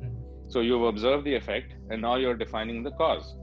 [0.02, 0.14] Hmm.
[0.50, 3.34] So you've observed the effect and now you're defining the cause.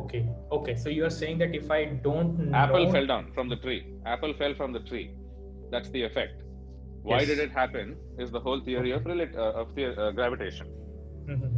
[0.00, 0.18] okay
[0.56, 3.78] okay so you're saying that if i don't Apple know fell down from the tree.
[4.06, 5.06] Apple fell from the tree.
[5.72, 6.44] That's the effect.
[7.08, 7.28] Why Yes.
[7.30, 7.96] did it happen?
[8.24, 10.68] Is the whole theory of relat- uh, of the, uh, gravitation,
[11.32, 11.50] Mhm.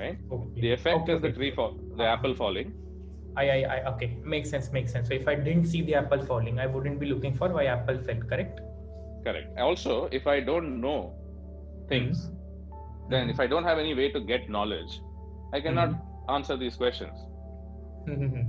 [0.00, 0.18] right?
[0.36, 0.60] okay.
[0.64, 2.72] The effect Okay, is the tree fall, the apple falling.
[3.38, 5.08] I, I, I, okay, makes sense, makes sense.
[5.08, 7.98] So if I didn't see the apple falling, I wouldn't be looking for why apple
[8.06, 8.60] fell, correct?
[9.24, 9.58] Correct.
[9.58, 11.14] Also, if I don't know
[11.88, 12.30] things,
[13.08, 15.00] then if I don't have any way to get knowledge,
[15.52, 15.94] I cannot
[16.38, 17.26] answer these questions.
[18.08, 18.42] Mhm.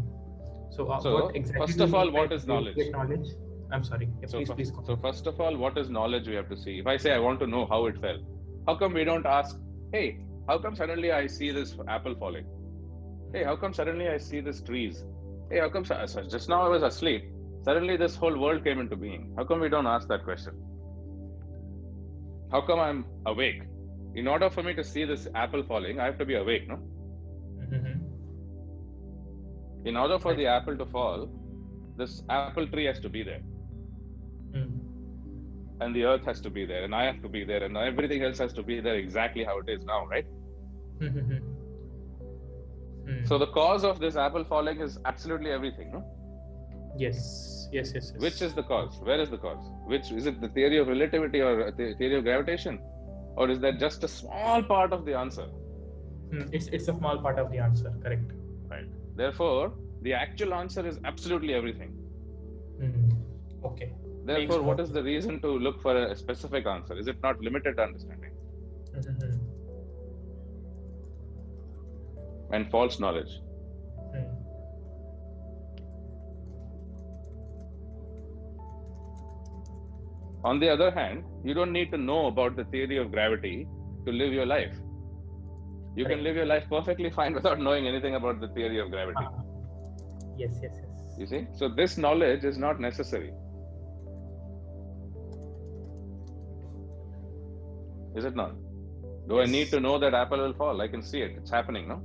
[0.76, 2.78] so, uh, So, what exactly first of all, what is knowledge?
[2.98, 3.30] Knowledge.
[3.72, 4.08] I'm sorry.
[4.22, 4.72] Yeah, So, please, fir- please.
[4.90, 6.76] so first of all, what is knowledge we have to see?
[6.84, 8.20] If I say I want to know how it fell,
[8.68, 9.60] how come we don't ask,
[9.98, 10.06] hey,
[10.48, 12.48] how come suddenly I see this apple falling?
[13.34, 15.04] Hey, how come suddenly I see these trees?
[15.50, 17.24] Hey, how come su- just now I was asleep?
[17.64, 19.34] Suddenly this whole world came into being.
[19.38, 20.54] How come we don't ask that question?
[22.52, 23.62] How come I'm awake?
[24.16, 26.78] In order for me to see this apple falling, I have to be awake, no?
[27.64, 28.00] Mhm.
[29.86, 31.28] In order for the apple to fall,
[31.98, 33.42] this apple tree has to be there.
[34.58, 34.70] Mm.
[35.82, 38.24] and the earth has to be there and i have to be there and everything
[38.28, 40.26] else has to be there exactly how it is now right
[41.08, 41.38] Mhm.
[43.10, 43.28] Mm.
[43.28, 46.02] so the cause of this apple falling is absolutely everything no
[46.98, 48.22] yes, yes, yes, yes.
[48.26, 51.42] which is the cause where is the cause which is it the theory of relativity
[51.42, 52.80] or the theory of gravitation
[53.36, 55.48] or is that just a small part of the answer
[56.32, 58.32] Mm, It's it's a small part of the answer, correct?
[58.72, 61.92] right therefore the actual answer is absolutely everything
[62.82, 63.14] Mm.
[63.70, 63.90] Okay.
[64.26, 67.80] therefore Makes what the reason to look for a specific answer is it not limited
[67.80, 68.34] understanding
[68.96, 69.39] Mhm.
[72.52, 73.40] And false knowledge
[74.14, 74.40] Mm.
[80.44, 83.68] On the other hand, you don't need to know about the theory of gravity
[84.06, 84.76] to live your life.
[85.96, 89.20] You can live your life perfectly fine without knowing anything about the theory of gravity.
[89.22, 89.42] Ah.
[90.38, 90.86] Yes, yes, yes.
[91.18, 91.48] You see?
[91.54, 93.34] So, this knowledge is not necessary.
[98.16, 98.56] Is it not?
[99.28, 100.82] Do I need to know that apple will fall?
[100.82, 101.34] I can see it.
[101.38, 102.02] It's happening, no?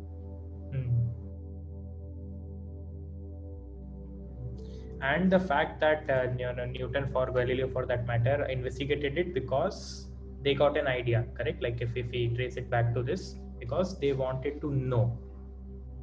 [5.13, 9.35] And the fact that uh, you know, Newton, for Galileo, for that matter, investigated it
[9.35, 10.09] because
[10.43, 11.63] they got an idea, correct?
[11.63, 15.19] Like if, if we trace it back to this, because they wanted to know.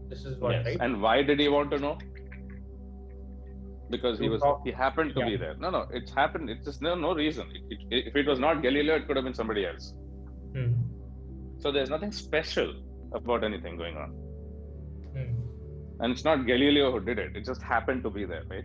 [0.10, 0.66] This is what, Yes.
[0.66, 0.78] right?
[0.82, 1.98] And why did he want to know?
[3.90, 5.56] Because he was he happened to be there.
[5.60, 6.50] No, no, it's happened.
[6.50, 7.48] It's just no no reason.
[7.54, 9.94] It, it, if it was not Galileo, it could have been somebody else.
[10.56, 10.74] Hmm.
[11.58, 12.74] So there's nothing special
[13.14, 14.12] about anything going on.
[15.16, 15.34] Hmm.
[16.00, 17.36] And it's not Galileo who did it.
[17.36, 18.64] It just happened to be there, right?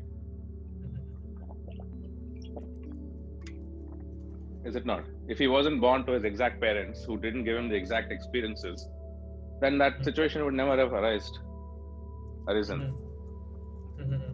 [4.66, 5.04] Is it not?
[5.28, 8.88] If he wasn't born to his exact parents who didn't give him the exact experiences,
[9.60, 11.36] then that situation would never have arisen.
[12.48, 12.80] Arisen.
[12.80, 14.06] Mhm.
[14.06, 14.32] Mhm.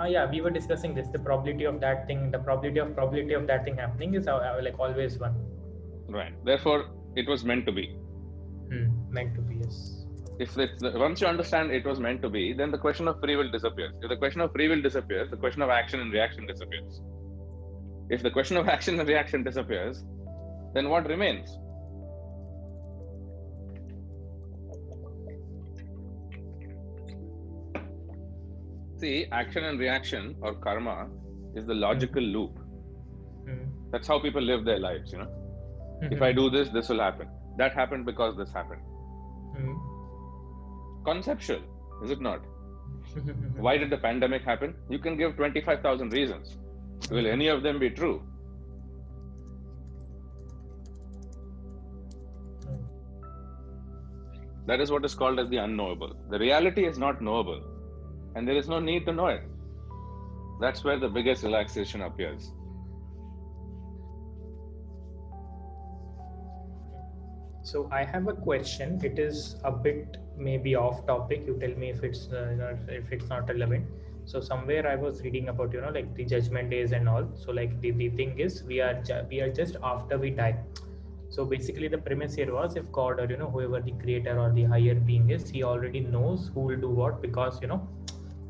[0.00, 1.08] Ah, yeah, we were discussing this.
[1.16, 4.36] The probability of that thing, the probability of probability of that thing happening is uh,
[4.48, 5.38] uh, like always one.
[6.18, 6.34] Right.
[6.50, 6.80] Therefore,
[7.22, 7.86] it was meant to be.
[8.72, 8.86] Hmm.
[9.18, 9.78] Meant to be, yes.
[10.38, 13.36] If it's, once you understand it was meant to be, then the question of free
[13.36, 13.94] will disappears.
[14.02, 17.00] If the question of free will disappears, the question of action and reaction disappears.
[18.10, 20.04] If the question of action and reaction disappears,
[20.74, 21.58] then what remains?
[28.98, 31.08] See, action and reaction or karma
[31.54, 32.58] is the logical loop.
[33.46, 33.64] Hmm.
[33.92, 35.28] That's how people live their lives, you know.
[36.02, 37.28] If I do this, this will happen.
[37.58, 38.82] That happened because this happened.
[39.56, 41.04] Mhm.
[41.04, 41.62] Conceptual,
[42.04, 42.40] is it not?
[43.66, 44.74] Why did the pandemic happen?
[44.88, 46.56] You can give 25,000 reasons.
[47.10, 48.22] Will any of them be true?
[54.66, 56.14] That is what is called as the unknowable.
[56.28, 57.62] The reality is not knowable,
[58.34, 59.42] and there is no need to know it.
[60.60, 62.52] That's where the biggest relaxation appears.
[67.62, 69.00] So I have a question.
[69.02, 71.44] It is a bit maybe off topic.
[71.46, 73.86] You tell me if it's uh, if it's not relevant.
[74.30, 77.28] So somewhere I was reading about you know like the judgment days and all.
[77.34, 80.56] So like the, the thing is we are ju- we are just after we die.
[81.30, 84.50] So basically the premise here was if God or you know whoever the creator or
[84.52, 87.80] the higher being is, he already knows who will do what because you know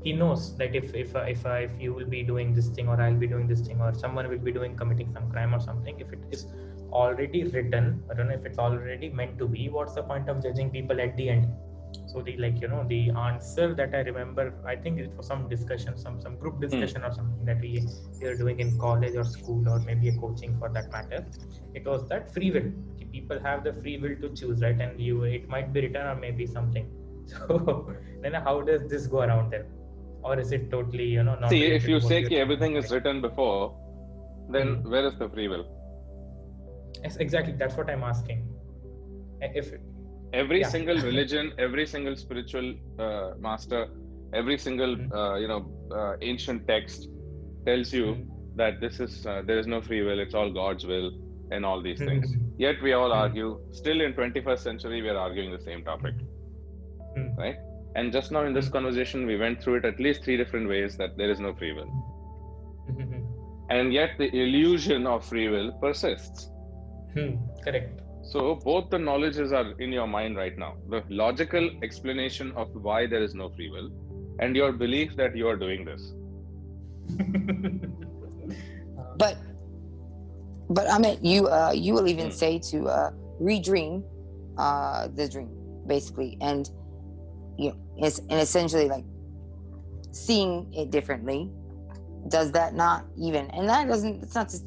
[0.03, 2.89] he knows that if if uh, if uh, if you will be doing this thing
[2.89, 5.61] or I'll be doing this thing or someone will be doing committing some crime or
[5.61, 6.47] something if it is
[6.91, 10.43] already written I don't know if it's already meant to be what's the point of
[10.43, 11.49] judging people at the end
[12.07, 15.49] so the like you know the answer that I remember I think it was some
[15.49, 17.87] discussion some some group discussion or something that we
[18.21, 21.27] we are doing in college or school or maybe a coaching for that matter.
[21.75, 22.71] It was that free will.
[23.13, 24.79] People have the free will to choose right?
[24.81, 26.89] And you it might be written or maybe something.
[27.27, 29.67] So then how does this go around there
[30.23, 33.21] or is it totally you know not See, if you say ki everything is written
[33.21, 33.75] before,
[34.51, 34.91] then Hmm.
[34.91, 35.67] where is the free will?
[37.03, 38.47] Yes, exactly that's what i'm asking.
[39.41, 39.73] If
[40.33, 40.69] Every Yeah.
[40.75, 43.87] single religion, every single spiritual uh, master,
[44.33, 45.13] every single Mhm.
[45.13, 45.61] uh, you know
[45.91, 47.09] uh, ancient text
[47.67, 48.29] tells you Mhm.
[48.57, 51.11] that this is uh, there is no free will; it's all God's will,
[51.51, 52.37] and all these things.
[52.37, 52.53] Mhm.
[52.59, 53.23] Yet we all Mhm.
[53.25, 53.59] argue.
[53.73, 56.15] Still in 21st century, we are arguing the same topic,
[57.15, 57.29] Hmm.
[57.37, 57.57] right?
[57.95, 60.97] And just now in this conversation, we went through it at least three different ways
[60.99, 61.91] that there is no free will,
[63.71, 66.51] and yet the illusion of free will persists.
[67.15, 68.01] Hmm, correct
[68.33, 70.75] So both the knowledges are in your mind right now.
[70.89, 73.91] The logical explanation of why there is no free will,
[74.41, 76.13] and your belief that you are doing this.
[79.19, 79.39] But
[80.69, 82.31] but I mean you uh you will even Hmm.
[82.31, 83.11] say to uh
[83.41, 84.05] redream
[84.59, 85.51] uh the dream
[85.87, 86.69] basically and
[87.59, 89.05] you know it's and essentially like
[90.13, 91.51] seeing it differently
[92.29, 94.59] does that not even and that doesn't it's not to,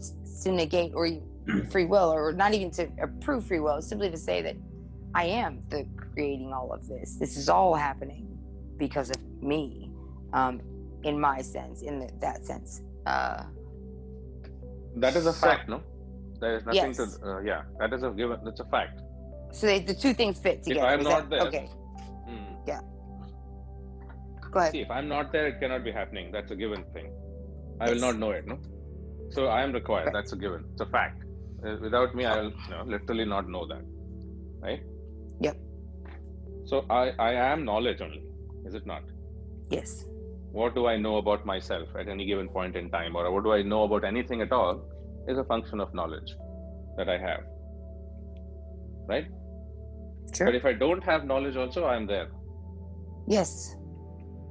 [0.44, 1.08] to negate or
[1.72, 4.56] free will or not even to approve free will simply to say that
[5.16, 8.28] I am the creating all of this this is all happening
[8.78, 9.92] because of me
[10.34, 10.62] um
[11.04, 13.44] in my sense in the, that sense uh
[15.04, 15.82] That is a fact, no?
[16.42, 16.98] There is nothing Yes.
[16.98, 17.28] to.
[17.30, 18.38] Uh, yeah, that is a given.
[18.46, 19.02] That's a fact.
[19.58, 20.86] So they, the two things fit together.
[20.88, 21.70] If I'm is not that- there- Okay,
[22.28, 22.54] Hmm.
[24.52, 24.72] go ahead.
[24.74, 26.32] See, if I'm not there, it cannot be happening.
[26.32, 27.08] That's a given thing.
[27.80, 28.58] I will not know it, no?
[29.30, 30.04] So I am required.
[30.06, 30.16] Correct.
[30.18, 30.66] That's a given.
[30.74, 31.21] It's a fact.
[31.66, 33.84] Uh, Without me, I will you know, literally not know that.
[34.62, 34.82] Right?
[35.42, 35.58] Yep.
[36.66, 38.24] So I, I am knowledge only,
[38.66, 39.04] is it not?
[39.70, 40.06] Yes.
[40.52, 43.54] what do I know about myself at any given point in time, or what do
[43.54, 44.84] I know about anything at all,
[45.28, 46.36] is a function of knowledge
[46.98, 47.44] that I have.
[49.08, 49.28] Right?
[50.36, 50.48] Sure.
[50.48, 52.30] But if I don't have knowledge, also, I'm there.
[53.28, 53.76] yes.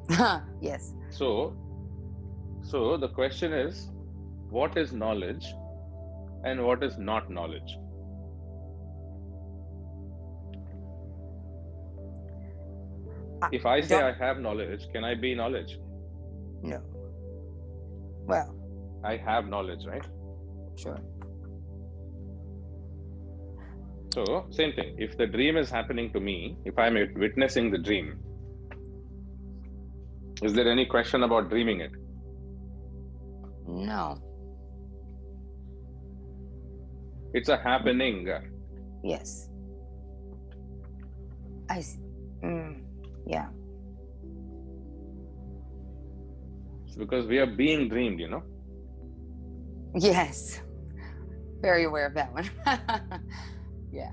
[0.60, 0.94] yes.
[1.10, 1.56] So,
[2.62, 3.90] so the question is,
[4.48, 5.46] what is knowledge,
[6.44, 7.76] and what is not knowledge?
[13.42, 15.78] Uh, if I say I have knowledge, can I be knowledge?
[16.62, 16.80] No.
[18.26, 18.54] Well,
[19.04, 20.06] I have knowledge, right?
[20.76, 21.00] sure.
[24.14, 24.96] So, same thing.
[24.98, 28.18] If the dream is happening to me, if I'm witnessing the dream,
[30.42, 31.92] is there any question about dreaming it?
[33.68, 34.16] No.
[37.32, 38.28] It's a happening.
[39.02, 39.48] Yes.
[41.68, 41.78] I.
[41.78, 41.98] s-
[42.42, 42.82] Mm,
[43.26, 43.48] yeah.
[46.86, 48.42] It's because we are being dreamed, you know.
[49.94, 50.62] Yes.
[51.60, 52.48] Very aware of that one.
[53.92, 54.12] yeah.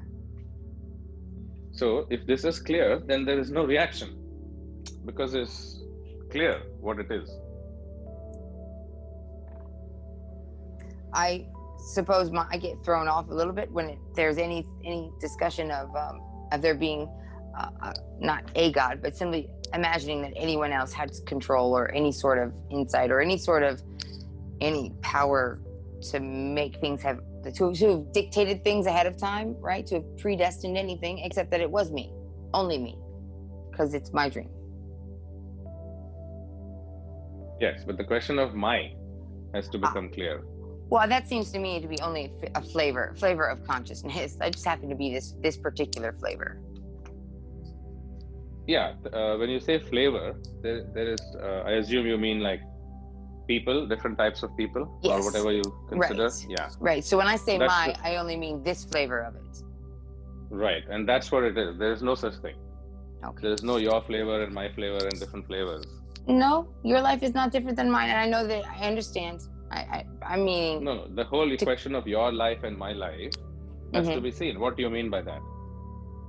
[1.71, 4.09] So, if this is clear, then there is no reaction
[5.05, 5.81] because it's
[6.29, 7.29] clear what it is.
[11.13, 11.45] I
[11.87, 15.71] suppose my, I get thrown off a little bit when it, there's any any discussion
[15.71, 16.21] of um,
[16.51, 17.09] of there being
[17.57, 22.11] uh, uh, not a god, but simply imagining that anyone else has control or any
[22.11, 23.81] sort of insight or any sort of
[24.61, 25.59] any power
[26.11, 29.85] to make things have to, to have dictated things ahead of time, right?
[29.87, 32.13] To have predestined anything, except that it was me,
[32.53, 32.97] only me,
[33.71, 34.49] because it's my dream.
[37.59, 38.91] Yes, but the question of my
[39.53, 39.87] has to Ah.
[39.87, 40.43] become clear.
[40.89, 44.37] Well, that seems to me to be only a flavor, flavor of consciousness.
[44.41, 46.61] I just happen to be this this particular flavor.
[48.67, 51.21] Yeah, uh, when you say flavor, there, there is.
[51.41, 52.61] Uh, I assume you mean like
[53.47, 56.25] people, different types of people, or whatever you consider.
[56.25, 56.45] Right.
[56.49, 57.03] Yeah, Right.
[57.03, 59.63] So when I say That's my, the- I only mean this flavor of it.
[60.49, 60.83] right.
[60.89, 61.77] And that's what it is.
[61.77, 62.55] There is no such thing.
[63.23, 63.41] Okay.
[63.43, 65.85] There is no your flavor and my flavor and different flavors.
[66.27, 68.65] No, your life is not different than mine, and I know that.
[68.67, 69.41] I understand.
[69.71, 70.83] I, I I'm meaning.
[70.83, 71.07] No, no.
[71.15, 73.33] The whole question of your life and my life
[73.93, 74.23] has to Mhm.
[74.23, 74.59] be seen.
[74.59, 75.41] What do you mean by that?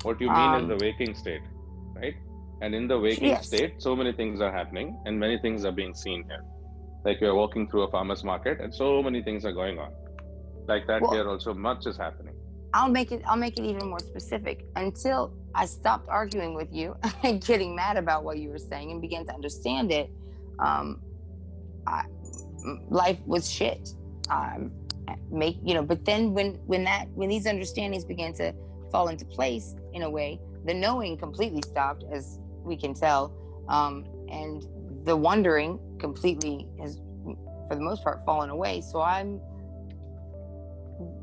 [0.02, 1.42] What do you mean is Um, the waking state,
[1.96, 2.14] right?
[2.62, 3.46] And in the waking Yes.
[3.46, 6.44] state, so many things are happening and many things are being seen here.
[7.04, 9.92] Like you're walking through a farmer's market and so many things are going on.
[10.66, 12.34] Like that Well- here also much is happening.
[12.74, 13.22] I'll make it.
[13.26, 14.66] I'll make it even more specific.
[14.76, 19.00] Until I stopped arguing with you and getting mad about what you were saying and
[19.00, 20.10] began to understand it,
[20.58, 21.00] um,
[21.86, 22.04] I,
[22.88, 23.94] life was shit.
[24.30, 24.72] Um,
[25.30, 25.82] make you know.
[25.82, 28.52] But then when when that when these understandings began to
[28.92, 33.32] fall into place in a way, the knowing completely stopped, as we can tell,
[33.68, 34.66] um, and
[35.04, 37.00] the wondering completely has,
[37.68, 38.80] for the most part, fallen away.
[38.80, 39.40] So I'm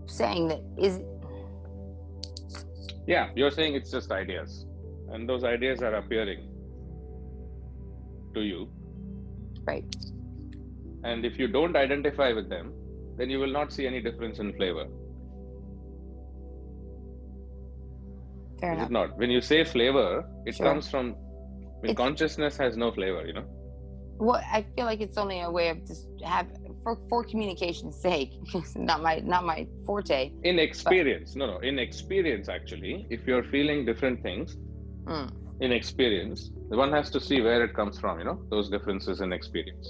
[0.08, 1.02] saying that is
[3.08, 4.66] Yeah, you're saying it's just ideas.
[5.10, 6.50] And those ideas are appearing
[8.36, 8.70] to you.
[9.68, 9.86] right.
[11.06, 12.74] And if you don't identify with them,
[13.18, 14.86] then you will not see any difference in flavor.
[18.60, 18.90] Fair Is enough.
[18.90, 19.18] it not?
[19.18, 20.10] When you say flavor,
[20.46, 20.66] it Sure.
[20.68, 21.06] comes from
[21.82, 23.46] when It's- consciousness has no flavor, you know?
[24.18, 26.48] Well, I feel like it's only a way of just have
[26.84, 28.32] for for communication's sake.
[28.90, 30.32] not my not my forte.
[30.44, 34.58] In experience, no, no, in experience, actually, if you're feeling different things
[35.06, 35.30] Mm.
[35.66, 36.40] in experience,
[36.84, 39.88] one has to see where it comes from, you know, those differences in experience.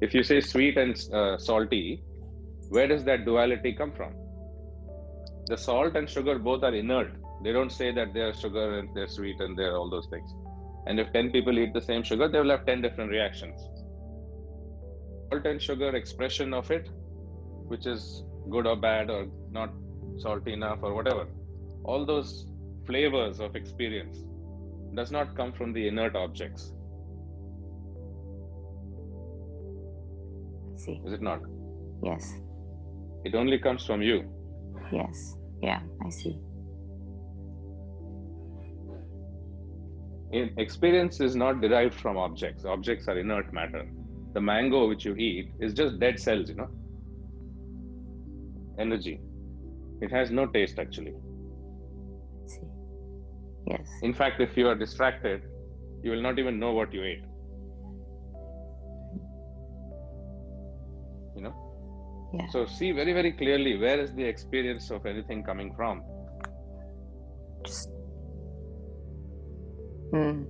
[0.00, 2.02] If you say sweet and uh, salty,
[2.70, 4.14] where does that duality come from?
[5.46, 7.12] The salt and sugar both are inert.
[7.44, 10.32] They don't say that they're sugar and they're sweet and they're all those things.
[10.86, 13.60] And if 10 people eat the same sugar, they will have 10 different reactions.
[15.30, 16.88] Salt and sugar expression of it,
[17.66, 19.70] which is good or bad or not
[20.18, 21.26] salty enough or whatever,
[21.84, 22.46] all those
[22.86, 24.18] flavors of experience
[24.94, 26.72] does not come from the inert objects,
[30.84, 31.00] see.
[31.06, 31.40] is it not?
[32.02, 32.34] Yes.
[33.24, 34.18] It only comes from you.
[34.92, 35.36] Yes.
[35.62, 35.80] Yeah.
[36.04, 36.38] I see.
[40.32, 42.64] In experience is not derived from objects.
[42.64, 43.86] Objects are inert matter.
[44.32, 46.68] The mango which you eat is just dead cells, you know.
[48.78, 49.20] Energy.
[50.00, 51.14] It has no taste actually.
[53.66, 53.88] Yes.
[54.02, 55.42] In fact, if you are distracted,
[56.02, 57.24] you will not even know what you ate.
[62.32, 62.46] Yeah.
[62.50, 66.02] So see very, very clearly where is the experience of anything coming from.
[67.64, 67.88] Just.
[70.12, 70.44] Hmm.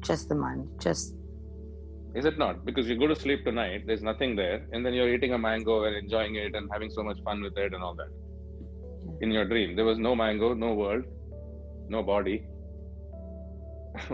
[0.00, 0.68] Just the mind.
[0.80, 1.14] Just.
[2.14, 2.64] Is it not?
[2.64, 5.84] Because you go to sleep tonight, there's nothing there, and then you're eating a mango
[5.84, 8.10] and enjoying it and having so much fun with it and all that.
[9.20, 11.04] In your dream, there was no mango, no world,
[11.88, 12.46] no body.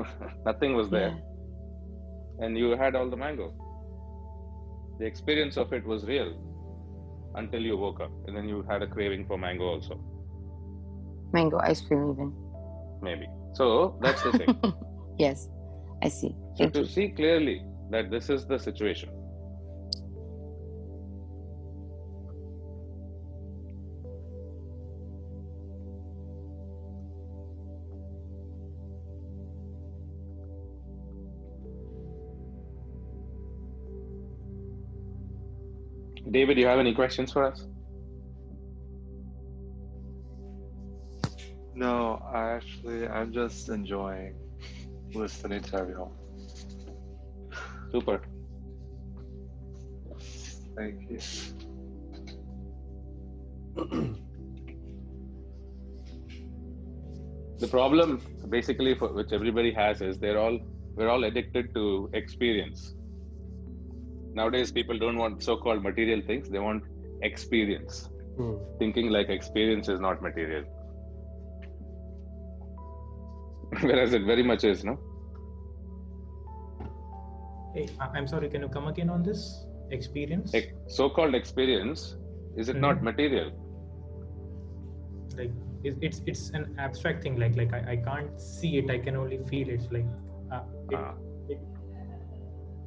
[0.47, 2.47] nothing was there, Yeah.
[2.47, 3.53] and you had all the mango.
[5.01, 6.35] The experience of it was real
[7.35, 9.99] until you woke up, and then you had a craving for mango also,
[11.33, 12.35] Mango ice cream, even.
[13.01, 13.27] maybe.
[13.55, 14.75] So that's the thing.
[15.19, 15.49] yes.
[16.03, 16.37] I see.
[16.55, 16.85] So to you.
[16.85, 19.09] see clearly that this is the situation.
[36.31, 37.67] David, do you have any questions for us?
[41.75, 44.37] No, I actually, I'm just enjoying
[45.13, 46.13] listening to everyone.
[47.91, 48.21] Super.
[50.77, 51.19] Thank you.
[57.59, 60.59] the problem basically for which everybody has is they're all
[60.95, 62.95] we're all addicted to experience
[64.35, 66.83] nowadays people don't want so-called material things they want
[67.23, 68.55] experience Hmm.
[68.79, 70.65] thinking like experience is not material
[73.81, 74.99] whereas it very much is no
[77.73, 78.49] Hey, I'm sorry.
[78.49, 80.53] Can you come again on this experience?
[80.55, 82.17] Ex- so-called experience
[82.57, 83.03] is it not Mhm.
[83.09, 83.53] material
[85.37, 85.53] Like
[85.85, 87.37] it, it's it's an abstract thing.
[87.43, 88.91] Like like I, I can't see it.
[88.91, 89.87] I can only feel it.
[89.97, 90.09] Like
[90.51, 91.15] uh, it, Ah.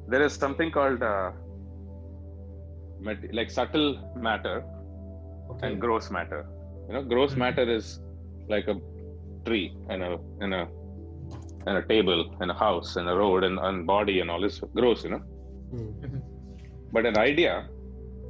[0.04, 1.30] It, there is something called uh,
[3.32, 4.64] like subtle matter
[5.50, 5.66] Okay.
[5.72, 6.46] and gross matter.
[6.88, 7.38] You know, gross Mhm.
[7.38, 8.00] matter is
[8.48, 8.76] like a
[9.46, 10.68] tree and a and a
[11.66, 14.60] and a table and a house and a road and, and body and all this
[14.74, 15.18] gross, you know.
[15.72, 15.90] Hmm.
[16.04, 16.22] Mhm.
[16.92, 17.68] But an idea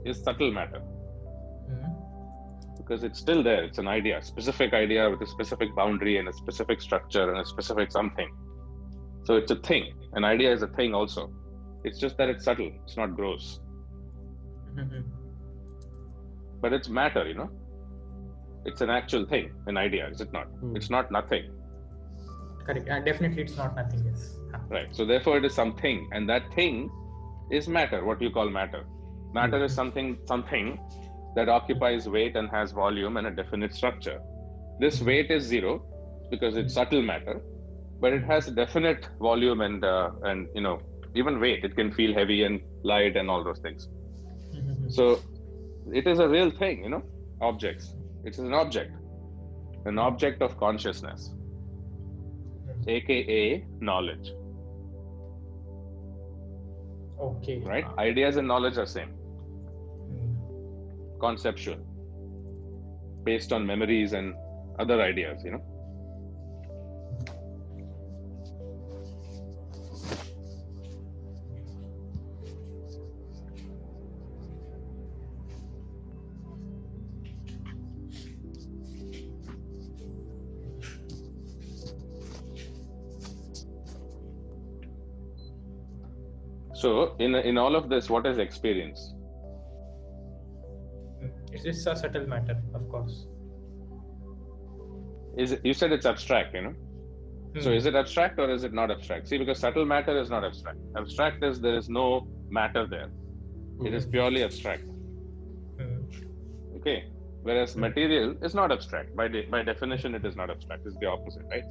[0.04, 0.80] is subtle matter
[1.70, 1.90] Mhm.
[2.78, 3.62] because it's still there.
[3.64, 7.44] It's an idea, specific idea with a specific boundary and a specific structure and a
[7.44, 8.30] specific something.
[9.24, 9.84] So it's a thing.
[10.12, 11.30] An idea is a thing also.
[11.84, 12.70] It's just that it's subtle.
[12.84, 13.60] It's not gross,
[14.76, 15.04] Mhm.
[16.60, 17.26] but it's matter.
[17.26, 17.50] You know,
[18.64, 20.08] it's an actual thing, an idea.
[20.08, 20.46] Is it not?
[20.60, 20.76] Hmm.
[20.76, 21.50] It's not nothing.
[22.66, 22.88] Correct.
[22.88, 24.04] Uh, definitely, it's not nothing.
[24.06, 24.38] Yes.
[24.70, 24.94] Right.
[24.96, 26.90] So therefore, it is something, and that thing
[27.50, 28.04] is matter.
[28.04, 28.84] What you call matter.
[29.34, 30.78] Matter is something something
[31.36, 34.20] that occupies weight and has volume and a definite structure.
[34.80, 35.72] This weight is zero
[36.30, 37.40] because it's subtle matter,
[38.00, 40.80] but it has definite volume and uh, and you know
[41.14, 41.64] even weight.
[41.64, 43.88] It can feel heavy and light and all those things.
[44.54, 44.90] Mhm.
[44.92, 45.20] So
[45.92, 46.82] it is a real thing.
[46.84, 47.02] You know,
[47.40, 47.94] objects.
[48.24, 48.92] It is an object,
[49.86, 51.32] an object of consciousness,
[52.88, 54.32] aka knowledge.
[57.20, 57.58] Okay.
[57.60, 59.10] right ideas and knowledge are same
[60.12, 60.32] Mm.
[61.20, 61.78] conceptual
[63.28, 64.34] based on memories and
[64.78, 65.62] other ideas you know
[86.84, 86.92] so
[87.26, 89.02] in in all of this what is experience.
[91.56, 93.16] It is a subtle matter, of course.
[95.42, 96.74] is it, you said it's abstract you know?
[97.64, 97.76] So Mm.
[97.78, 99.28] is it abstract or is it not abstract?
[99.30, 100.78] See because subtle matter is not abstract.
[101.00, 102.04] Abstract is there is no
[102.58, 103.08] matter there.
[103.88, 104.84] It is purely abstract.
[105.80, 105.98] Mm.
[106.78, 106.96] okay.
[107.48, 109.14] Whereas material is not abstract.
[109.20, 110.86] By de- by definition it is not abstract.
[110.90, 111.70] It's the opposite right?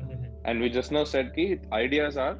[0.00, 0.26] Mhm.
[0.50, 1.46] and we just now said ki
[1.84, 2.34] ideas are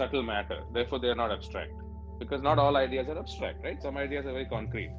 [0.00, 1.72] subtle matter therefore they are not abstract
[2.20, 4.92] because not all ideas are abstract right some ideas are very concrete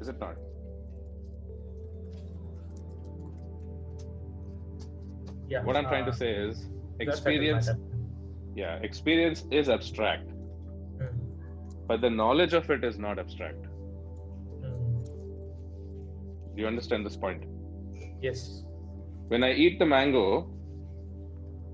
[0.00, 0.36] is it not
[5.48, 5.62] Yeah.
[5.64, 6.68] what i'm trying to uh, say is
[7.00, 7.68] experience
[8.54, 10.30] yeah experience is abstract
[11.02, 11.14] Mm.
[11.88, 13.64] but the knowledge of it is not abstract
[14.64, 14.74] Mm.
[16.54, 17.42] do you understand this point
[18.26, 18.42] Yes.
[19.32, 20.26] when i eat the mango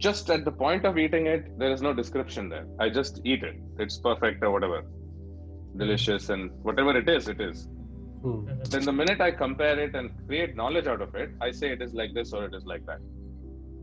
[0.06, 3.42] just at the point of eating it there is no description there i just eat
[3.50, 4.80] it it's perfect or whatever
[5.82, 7.68] delicious and whatever it is it is
[8.22, 8.40] Hmm.
[8.72, 11.82] Then the minute i compare it and create knowledge out of it i say it
[11.84, 13.00] is like this or it is like that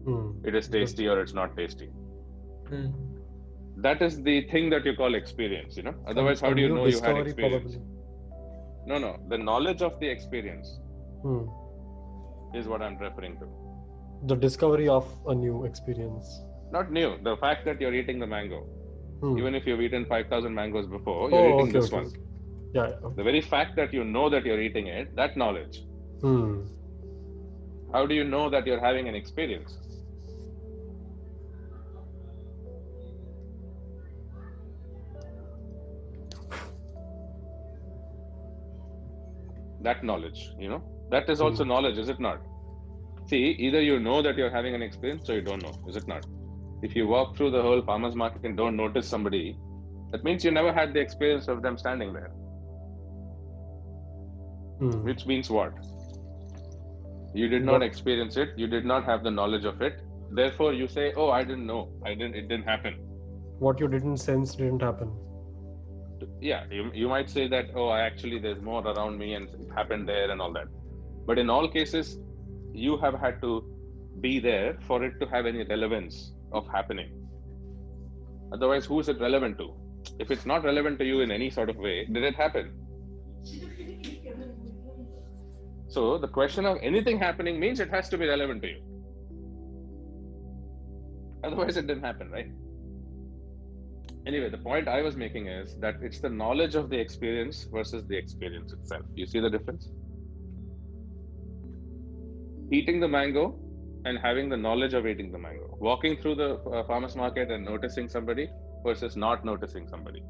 [0.07, 0.27] Hmm.
[0.49, 1.89] it is tasty or it's not tasty
[2.75, 2.91] Mm.
[3.85, 6.85] that is the thing that you call experience you know otherwise how do you know
[6.93, 8.89] you had experience probably.
[8.91, 10.69] no no the knowledge of the experience
[11.23, 11.45] Hmm.
[12.61, 13.47] is what i'm referring to
[14.23, 16.43] The discovery of a new experience.
[16.71, 18.59] not new the fact that you're eating the mango
[19.21, 19.37] Hmm.
[19.39, 22.19] even if you've eaten 5000 mangoes before Oh, you're eating okay, this okay, one okay.
[22.73, 22.87] Yeah.
[23.03, 23.09] yeah.
[23.15, 25.79] the very fact that you know that you're eating it that knowledge
[26.21, 26.61] Hmm.
[27.93, 29.77] how do you know that you're having an experience
[39.81, 41.69] that knowledge you know that is also Hmm.
[41.71, 42.41] knowledge is it not
[43.29, 46.07] see either you know that you're having an experience or you don't know is it
[46.07, 46.25] not?
[46.81, 49.57] If you walk through the whole farmers market and don't notice somebody
[50.11, 52.31] that means you never had the experience of them standing there.
[54.79, 55.03] Hmm.
[55.03, 55.73] which means what?
[57.33, 60.01] You did not experience it you did not have the knowledge of it
[60.31, 61.89] therefore you say oh i didn't know.
[62.05, 62.93] I didn't it didn't happen.
[63.59, 65.11] What you didn't sense didn't happen.
[66.41, 69.69] yeah you, you might say that oh I actually there's more around me and it
[69.75, 70.67] happened there and all that.
[71.25, 72.17] But in all cases
[72.77, 73.51] you have had to
[74.21, 77.09] be there for it to have any relevance of happening.
[78.53, 79.73] Otherwise who is it relevant to?
[80.19, 82.71] If it's not relevant to you in any sort of way did it happen?
[85.89, 88.81] So the question of anything happening means it has to be relevant to you.
[91.43, 92.51] Otherwise it didn't happen right?
[94.27, 98.05] Anyway the point i was making is that it's the knowledge of the experience versus
[98.07, 99.03] the experience itself.
[99.15, 99.89] You see the difference
[102.71, 103.59] eating the mango
[104.05, 105.77] and having the knowledge of eating the mango.
[105.79, 108.49] Walking through the uh, farmers market and noticing somebody
[108.85, 110.23] versus not noticing somebody.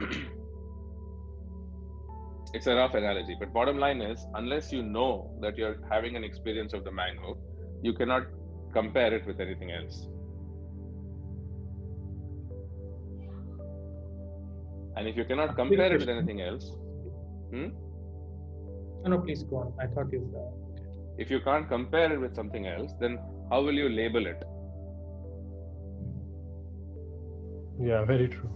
[2.54, 6.24] It's a rough analogy but bottom line is unless you know that you're having an
[6.24, 7.38] experience of the mango
[7.82, 8.26] you cannot
[8.72, 10.06] compare it with anything else.
[14.96, 16.70] And if you cannot compare it with anything else,
[17.50, 17.68] hmm?
[19.04, 19.72] No, no, please go on.
[19.80, 20.22] I thought you.
[20.36, 20.72] Uh,
[21.18, 23.18] if you can't compare it with something else, then
[23.50, 24.42] how will you label it?
[27.80, 28.50] Yeah, very true.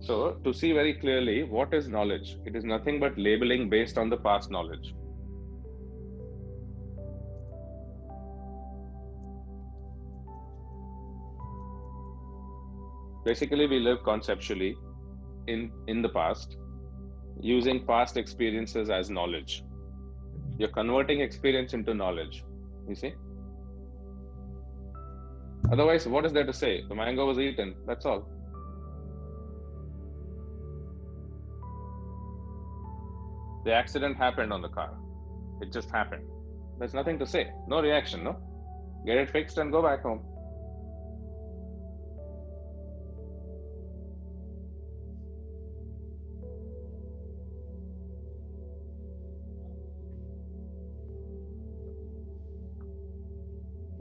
[0.00, 4.10] So, to see very clearly what is knowledge, it is nothing but labeling based on
[4.10, 4.94] the past knowledge.
[13.24, 14.76] Basically, we live conceptually
[15.46, 16.56] in, in the past,
[17.40, 19.64] using past experiences as knowledge.
[20.58, 22.44] You're converting experience into knowledge.
[22.88, 23.14] You see?
[25.72, 26.82] Otherwise, what is there to say?
[26.88, 27.74] The mango was eaten.
[27.86, 28.28] That's all.
[33.64, 34.96] The accident happened on the car.
[35.60, 36.24] It just happened.
[36.78, 37.52] There's nothing to say.
[37.68, 38.36] No reaction, no?
[39.06, 40.22] Get it fixed and go back home.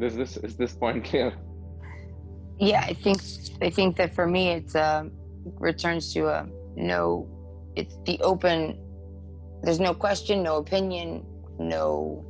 [0.01, 1.33] Is this is this point clear?
[2.57, 3.21] Yeah, I think
[3.61, 5.11] I think that for me it's um
[5.59, 7.27] returns to a no.
[7.75, 8.79] It's the open.
[9.61, 11.25] There's no question, no opinion,
[11.57, 12.25] no.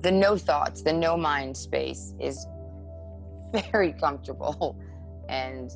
[0.00, 2.46] The no thoughts, the no mind space is
[3.72, 4.78] very comfortable,
[5.28, 5.70] and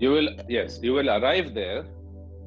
[0.00, 1.84] You will yes, you will arrive there.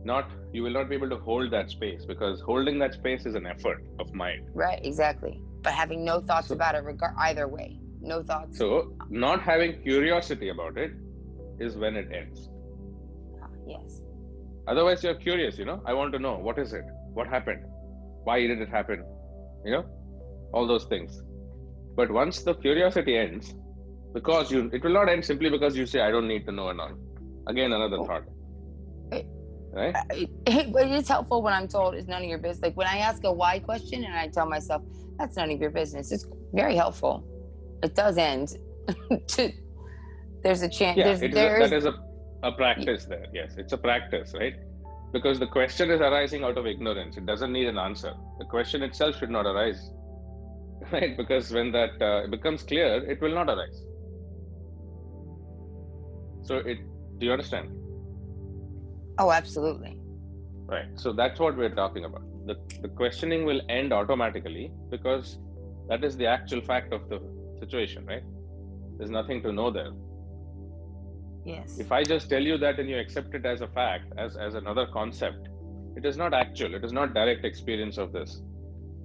[0.04, 3.36] Not you will not be able to hold that space because holding that space is
[3.36, 4.50] an effort of mind.
[4.54, 5.42] right, exactly.
[5.64, 8.58] But having no thoughts So- about it, regard either way, no thoughts.
[8.58, 10.92] So not having curiosity about it
[11.60, 12.50] is when it ends.
[13.44, 14.02] Ah, yes,
[14.68, 15.82] Otherwise, you're curious, you know.
[15.86, 17.64] I want to know what is it, what happened,
[18.24, 19.04] why did it happen,
[19.66, 19.86] you know,
[20.54, 21.24] all those things.
[21.96, 23.56] But once the curiosity ends,
[24.14, 26.70] because you, it will not end simply because you say I don't need to know
[26.70, 26.94] and all.
[27.48, 28.06] Again, another Oh.
[28.06, 28.24] thought.
[29.72, 29.96] Right?
[30.12, 32.62] it, it, but it's helpful when I'm told it's none of your business.
[32.62, 34.84] Like when I ask a why question and I tell myself
[35.18, 36.12] that's none of your business.
[36.12, 37.24] It's very helpful.
[37.84, 38.58] It does end.
[39.28, 39.52] to,
[40.44, 40.98] there's a chance.
[40.98, 41.94] Yeah, there's, it is a, there's that is a,
[42.44, 43.26] a practice there.
[43.34, 44.56] Yes, it's a practice, right?
[45.14, 47.18] Because the question is arising out of ignorance.
[47.18, 48.14] It doesn't need an answer.
[48.40, 49.92] The question itself should not arise,
[50.92, 51.16] right?
[51.16, 53.84] Because when that uh, becomes clear, it will not arise.
[56.44, 56.80] So it.
[57.20, 57.81] Do you understand?
[59.18, 59.98] Oh, absolutely.
[60.66, 60.88] Right.
[60.96, 62.24] So that's what we're talking about.
[62.48, 65.38] The, the questioning will end automatically because
[65.90, 67.22] that is the actual fact of the
[67.60, 68.24] situation, right?
[68.98, 69.92] There's nothing to know there.
[71.46, 71.80] Yes.
[71.80, 74.54] If I just tell you that and you accept it as a fact, as, as
[74.54, 75.50] another concept,
[75.98, 78.42] it is not actual, it is not direct experience of this.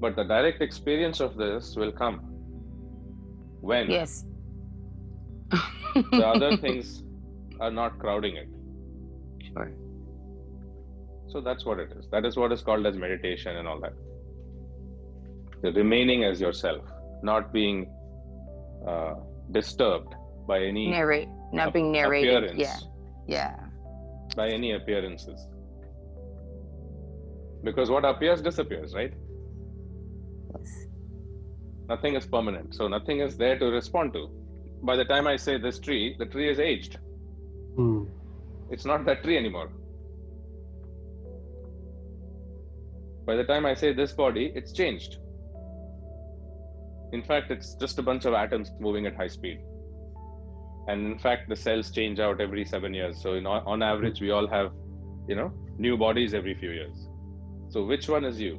[0.01, 2.19] But the direct experience of this will come
[3.61, 4.25] when yes.
[5.51, 7.03] the other things
[7.59, 8.49] are not crowding it.
[9.53, 9.73] Sure.
[11.29, 12.07] So that's what it is.
[12.11, 13.93] That is what is called as meditation and all that.
[15.63, 16.85] The remaining as yourself,
[17.23, 17.91] not being
[18.87, 19.15] uh,
[19.51, 20.15] disturbed
[20.47, 21.29] by any Narrate.
[21.53, 22.45] Not ap- being narrated.
[22.45, 22.77] appearance, Yeah.
[23.27, 23.57] Yeah.
[24.37, 25.47] by any appearances.
[27.65, 29.13] Because what appears disappears, right?
[30.57, 30.87] Yes.
[31.89, 34.29] Nothing is permanent, so nothing is there to respond to.
[34.83, 36.99] By the time I say this tree, the tree is aged.
[37.77, 38.05] Hmm.
[38.71, 39.71] It's not that tree anymore.
[43.27, 45.19] By the time I say this body, it's changed.
[47.13, 49.59] In fact, it's just a bunch of atoms moving at high speed.
[50.87, 53.21] And in fact, the cells change out every seven years.
[53.21, 54.71] So, in, on average, we all have,
[55.29, 57.09] you know, new bodies every few years.
[57.69, 58.55] So, which one is you?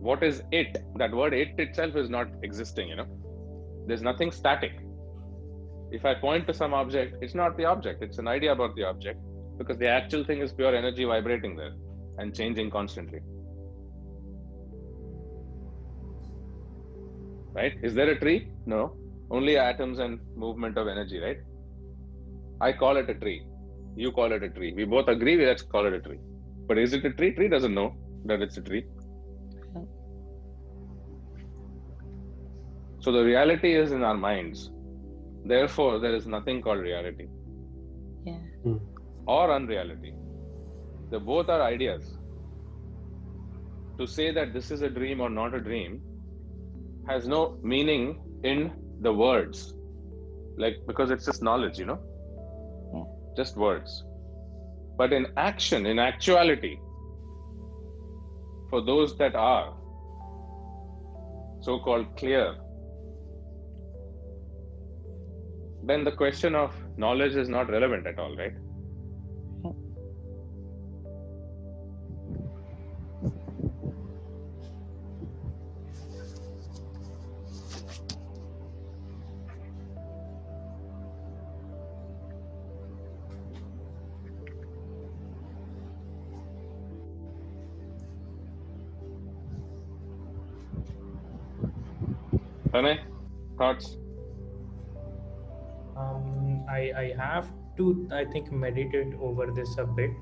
[0.00, 0.82] What is it?
[0.96, 3.06] That word it itself is not existing, you know.
[3.86, 4.72] There's nothing static.
[5.92, 8.84] If I point to some object, it's not the object, it's an idea about the
[8.84, 9.20] object
[9.58, 11.74] because the actual thing is pure energy vibrating there
[12.18, 13.20] and changing constantly.
[17.54, 17.74] Right?
[17.82, 18.50] Is there a tree?
[18.66, 18.96] No.
[19.30, 21.38] Only atoms and movement of energy, right?
[22.60, 23.44] I call it a tree.
[23.96, 24.72] You call it a tree.
[24.74, 26.20] We both agree, let's call it a tree.
[26.66, 27.32] But is it a tree?
[27.34, 27.94] Tree doesn't know
[28.26, 28.84] that it's a tree.
[33.00, 34.70] So the reality is in our minds.
[35.44, 37.26] Therefore, there is nothing called reality
[38.26, 38.40] Yeah.
[38.64, 38.76] Hmm.
[39.28, 40.14] Or unreality.
[41.10, 42.18] They both are ideas.
[43.98, 46.00] To say that this is a dream or not a dream
[47.06, 49.74] has no meaning in the words.
[50.56, 51.98] Like, because it's just knowledge, you know?
[52.94, 53.04] Yeah.
[53.36, 54.04] Just words.
[54.96, 56.78] But in action, in actuality,
[58.70, 59.74] for those that are
[61.60, 62.56] so called clear,
[65.84, 68.52] then the question of knowledge is not relevant at all, right?
[92.78, 92.98] Tanay,
[93.58, 93.96] thoughts?
[95.96, 97.48] Um, I I have
[97.78, 100.12] to I think meditate over this a bit.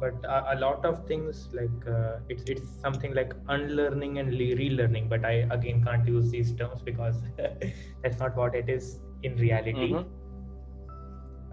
[0.00, 5.08] But a, a lot of things like uh, it's it's something like unlearning and relearning.
[5.08, 7.22] But I again can't use these terms because
[8.02, 9.92] that's not what it is in reality.
[9.92, 10.04] Mhm.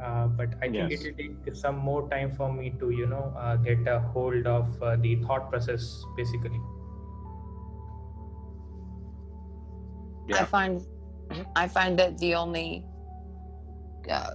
[0.02, 1.06] Uh, but I think Yes.
[1.06, 4.48] it will take some more time for me to you know uh, get a hold
[4.48, 6.62] of uh, the thought process basically.
[10.34, 10.82] I find
[11.56, 12.86] I find that the only
[14.10, 14.32] uh,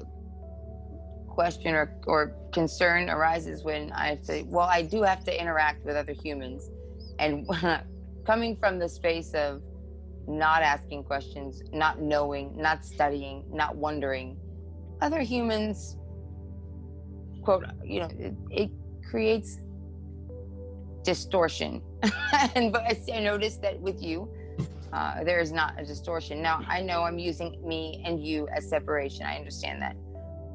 [1.29, 4.43] question or, or concern arises when I say.
[4.43, 6.71] Well, I do have to interact with other humans,
[7.19, 7.47] and
[8.27, 9.63] coming from the space of
[10.27, 14.37] not asking questions, not knowing, not studying, not wondering,
[15.01, 15.97] other humans,
[17.43, 18.71] quote, you know, it, it
[19.09, 19.61] creates
[21.05, 21.81] distortion.
[22.55, 24.29] and but I, I noticed that with you,
[24.93, 26.43] uh, there is not a distortion.
[26.43, 29.27] Now, I know I'm using me and you as separation.
[29.27, 29.97] I understand that,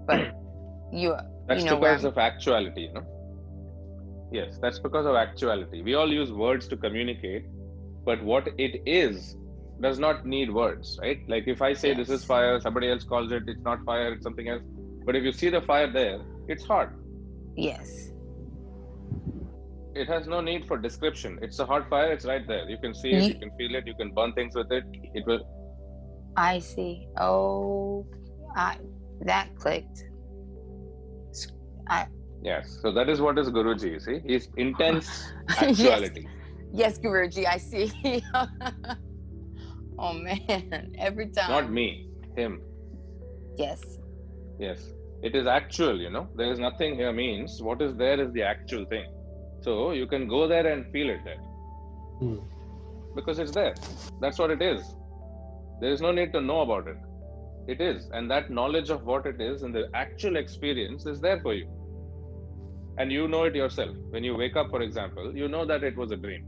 [0.08, 0.36] but
[0.94, 1.16] you,
[1.48, 3.06] That's you know, because of actuality, you know?
[4.32, 5.82] Yes, that's because of actuality.
[5.82, 7.46] We all use words to communicate,
[8.06, 9.36] but what it is
[9.82, 11.20] does not need words, right?
[11.28, 14.24] Like if I say this is fire, somebody else calls it, it's not fire, it's
[14.24, 14.62] something else.
[15.06, 16.92] But if you see the fire there, it's hot.
[17.56, 18.11] yes,
[19.94, 21.38] It has no need for description.
[21.42, 22.70] It's a hot fire, it's right there.
[22.70, 24.84] You can see it, you can feel it, you can burn things with it.
[25.14, 25.42] It will
[26.38, 27.08] I see.
[27.20, 28.06] Oh,
[28.56, 28.78] I
[29.22, 30.04] that clicked.
[31.90, 32.08] I
[32.42, 32.78] yes.
[32.82, 34.20] So that is what is Guruji, you see?
[34.26, 35.10] He's intense
[35.50, 35.64] Yes.
[35.64, 36.28] actuality.
[36.74, 37.92] yes, Guruji, I see.
[40.00, 41.50] oh man, every time.
[41.50, 42.62] Not me, him.
[43.58, 43.82] Yes,
[44.58, 46.30] Yes, it is actual, you know.
[46.36, 49.06] There is nothing here means what is there is the actual thing.
[49.62, 51.42] So you can go there and feel it there
[52.20, 52.40] Hmm.
[53.16, 53.76] because it's there.
[54.20, 54.96] That's what it is.
[55.82, 56.98] There is no need to know about it.
[57.68, 58.10] It is.
[58.14, 61.68] And that knowledge of what it is and the actual experience is there for you.
[62.98, 63.96] And you know it yourself.
[64.10, 66.46] When you wake up, for example, you know that it was a dream.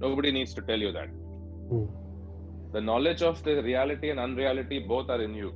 [0.00, 1.08] Nobody needs to tell you that.
[1.70, 1.86] Hmm.
[2.72, 5.52] The knowledge of the reality and unreality both are in you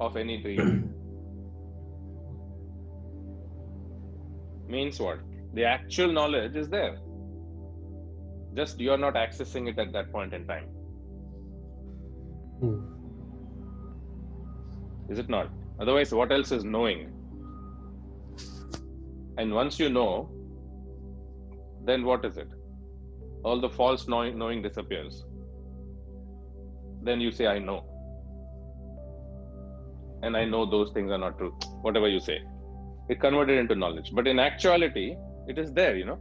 [0.00, 0.64] of any dream.
[4.68, 5.20] Means what?
[5.54, 6.98] The actual knowledge is there.
[8.54, 10.68] Just you're not accessing it at that point in time.
[12.60, 12.96] Hmm.
[15.10, 15.50] Is it not?
[15.78, 17.12] Otherwise, what else is knowing?
[19.38, 20.30] And once you know,
[21.84, 22.48] then what is it?
[23.44, 25.24] All the false knowing, knowing disappears.
[27.02, 27.84] Then you say, I know.
[30.22, 31.56] And I know those things are not true.
[31.82, 32.40] Whatever you say.
[33.08, 34.10] It converted into knowledge.
[34.12, 36.18] But in actuality, it is there, you know.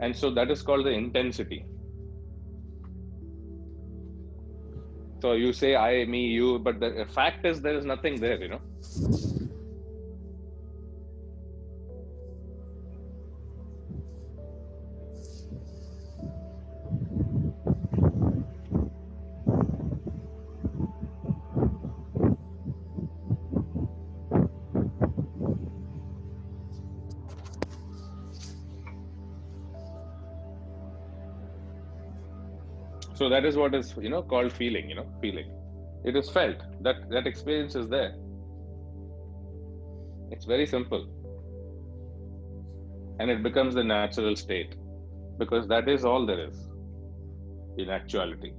[0.00, 1.66] And so that is called the intensity.
[5.22, 8.48] So you say I, me, you, but the fact is there is nothing there, you
[8.48, 8.62] know.
[33.20, 35.48] So that is what is, you know, called feeling, you know, feeling.
[36.04, 36.56] It is felt.
[36.80, 38.14] That that experience is there.
[40.30, 41.06] It's very simple.
[43.18, 44.74] And it becomes the natural state.
[45.38, 46.70] Because that is all there is
[47.76, 48.54] in actuality.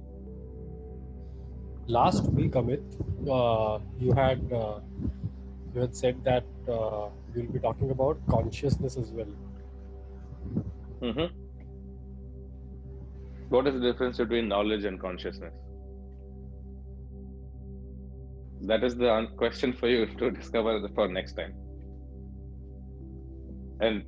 [1.88, 2.84] Last week, Amit,
[3.28, 4.78] uh, you had uh,
[5.74, 9.34] you had said that uh, you'll be talking about consciousness as well.
[11.00, 11.41] hmm
[13.52, 15.52] What is the difference between knowledge and consciousness?
[18.62, 21.52] That is the question for you to discover for next time.
[23.80, 24.04] And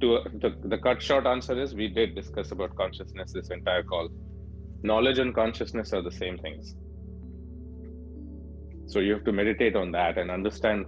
[0.00, 4.08] to the, the cut short answer is we did discuss about consciousness this entire call.
[4.84, 6.76] Knowledge and consciousness are the same things.
[8.86, 10.86] So you have to meditate on that and understand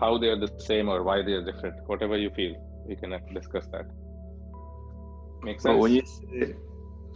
[0.00, 1.76] how they are the same or why they are different.
[1.86, 2.56] Whatever you feel,
[2.88, 3.86] we can discuss that.
[5.42, 5.72] Makes sense.
[5.74, 6.54] But when you say,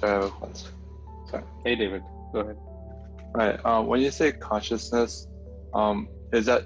[0.02, 0.32] have.
[1.30, 1.44] Sorry.
[1.64, 2.02] Hey, David,
[2.32, 2.56] go ahead.
[3.34, 3.64] Right.
[3.64, 5.26] Um, when you say consciousness,
[5.74, 6.64] um, is that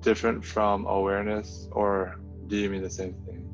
[0.00, 2.16] different from awareness, or
[2.48, 3.44] do you mean the same thing?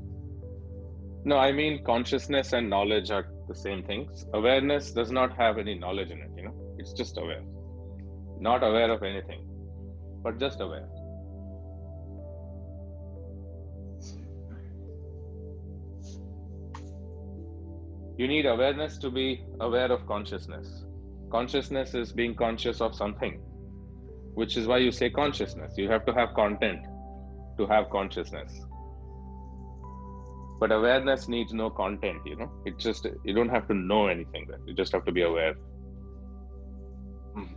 [1.25, 4.27] No, I mean consciousness and knowledge are the same things.
[4.35, 7.43] Awareness does not have any knowledge in it, you know, it's just aware.
[8.39, 9.47] Not aware of anything,
[10.23, 10.89] but just aware.
[18.17, 20.85] You need awareness to be aware of consciousness.
[21.33, 23.41] Consciousness is being conscious of something,
[24.35, 25.75] which is why you say consciousness.
[25.77, 26.87] You have to have content
[27.59, 28.65] to have consciousness.
[30.61, 32.51] But awareness needs no content you know?
[32.65, 34.61] It just you don't have to know anything then.
[34.65, 35.55] You just have to be aware.
[37.35, 37.53] Hmm.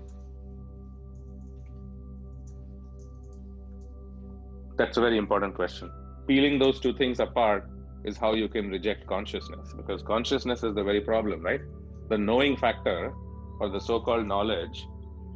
[4.75, 5.91] That's a very important question.
[6.27, 7.69] Peeling those two things apart
[8.03, 11.61] is how you can reject consciousness because consciousness is the very problem right
[12.09, 13.13] the knowing factor
[13.59, 14.85] or the so-called knowledge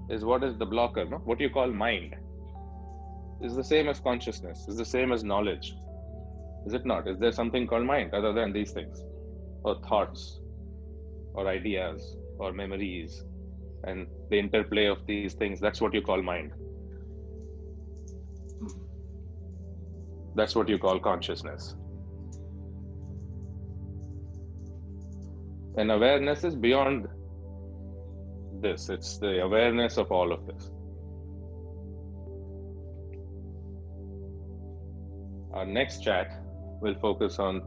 [0.09, 2.15] is what is the blocker no what you call mind
[3.41, 5.73] is the same as consciousness is the same as knowledge
[6.65, 7.07] is it not?
[7.07, 9.03] Is there something called mind other than these things?
[9.63, 10.39] Or thoughts,
[11.33, 13.23] or ideas, or memories,
[13.83, 15.59] and the interplay of these things?
[15.59, 16.51] That's what you call mind.
[20.35, 21.75] That's what you call consciousness.
[25.77, 27.07] And awareness is beyond
[28.61, 30.69] this, it's the awareness of all of this.
[35.53, 36.43] Our next chat
[36.81, 37.61] will focus on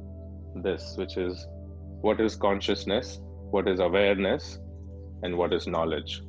[0.57, 1.47] this, which is
[2.01, 4.59] what is consciousness, what is awareness,
[5.23, 6.23] and what is knowledge.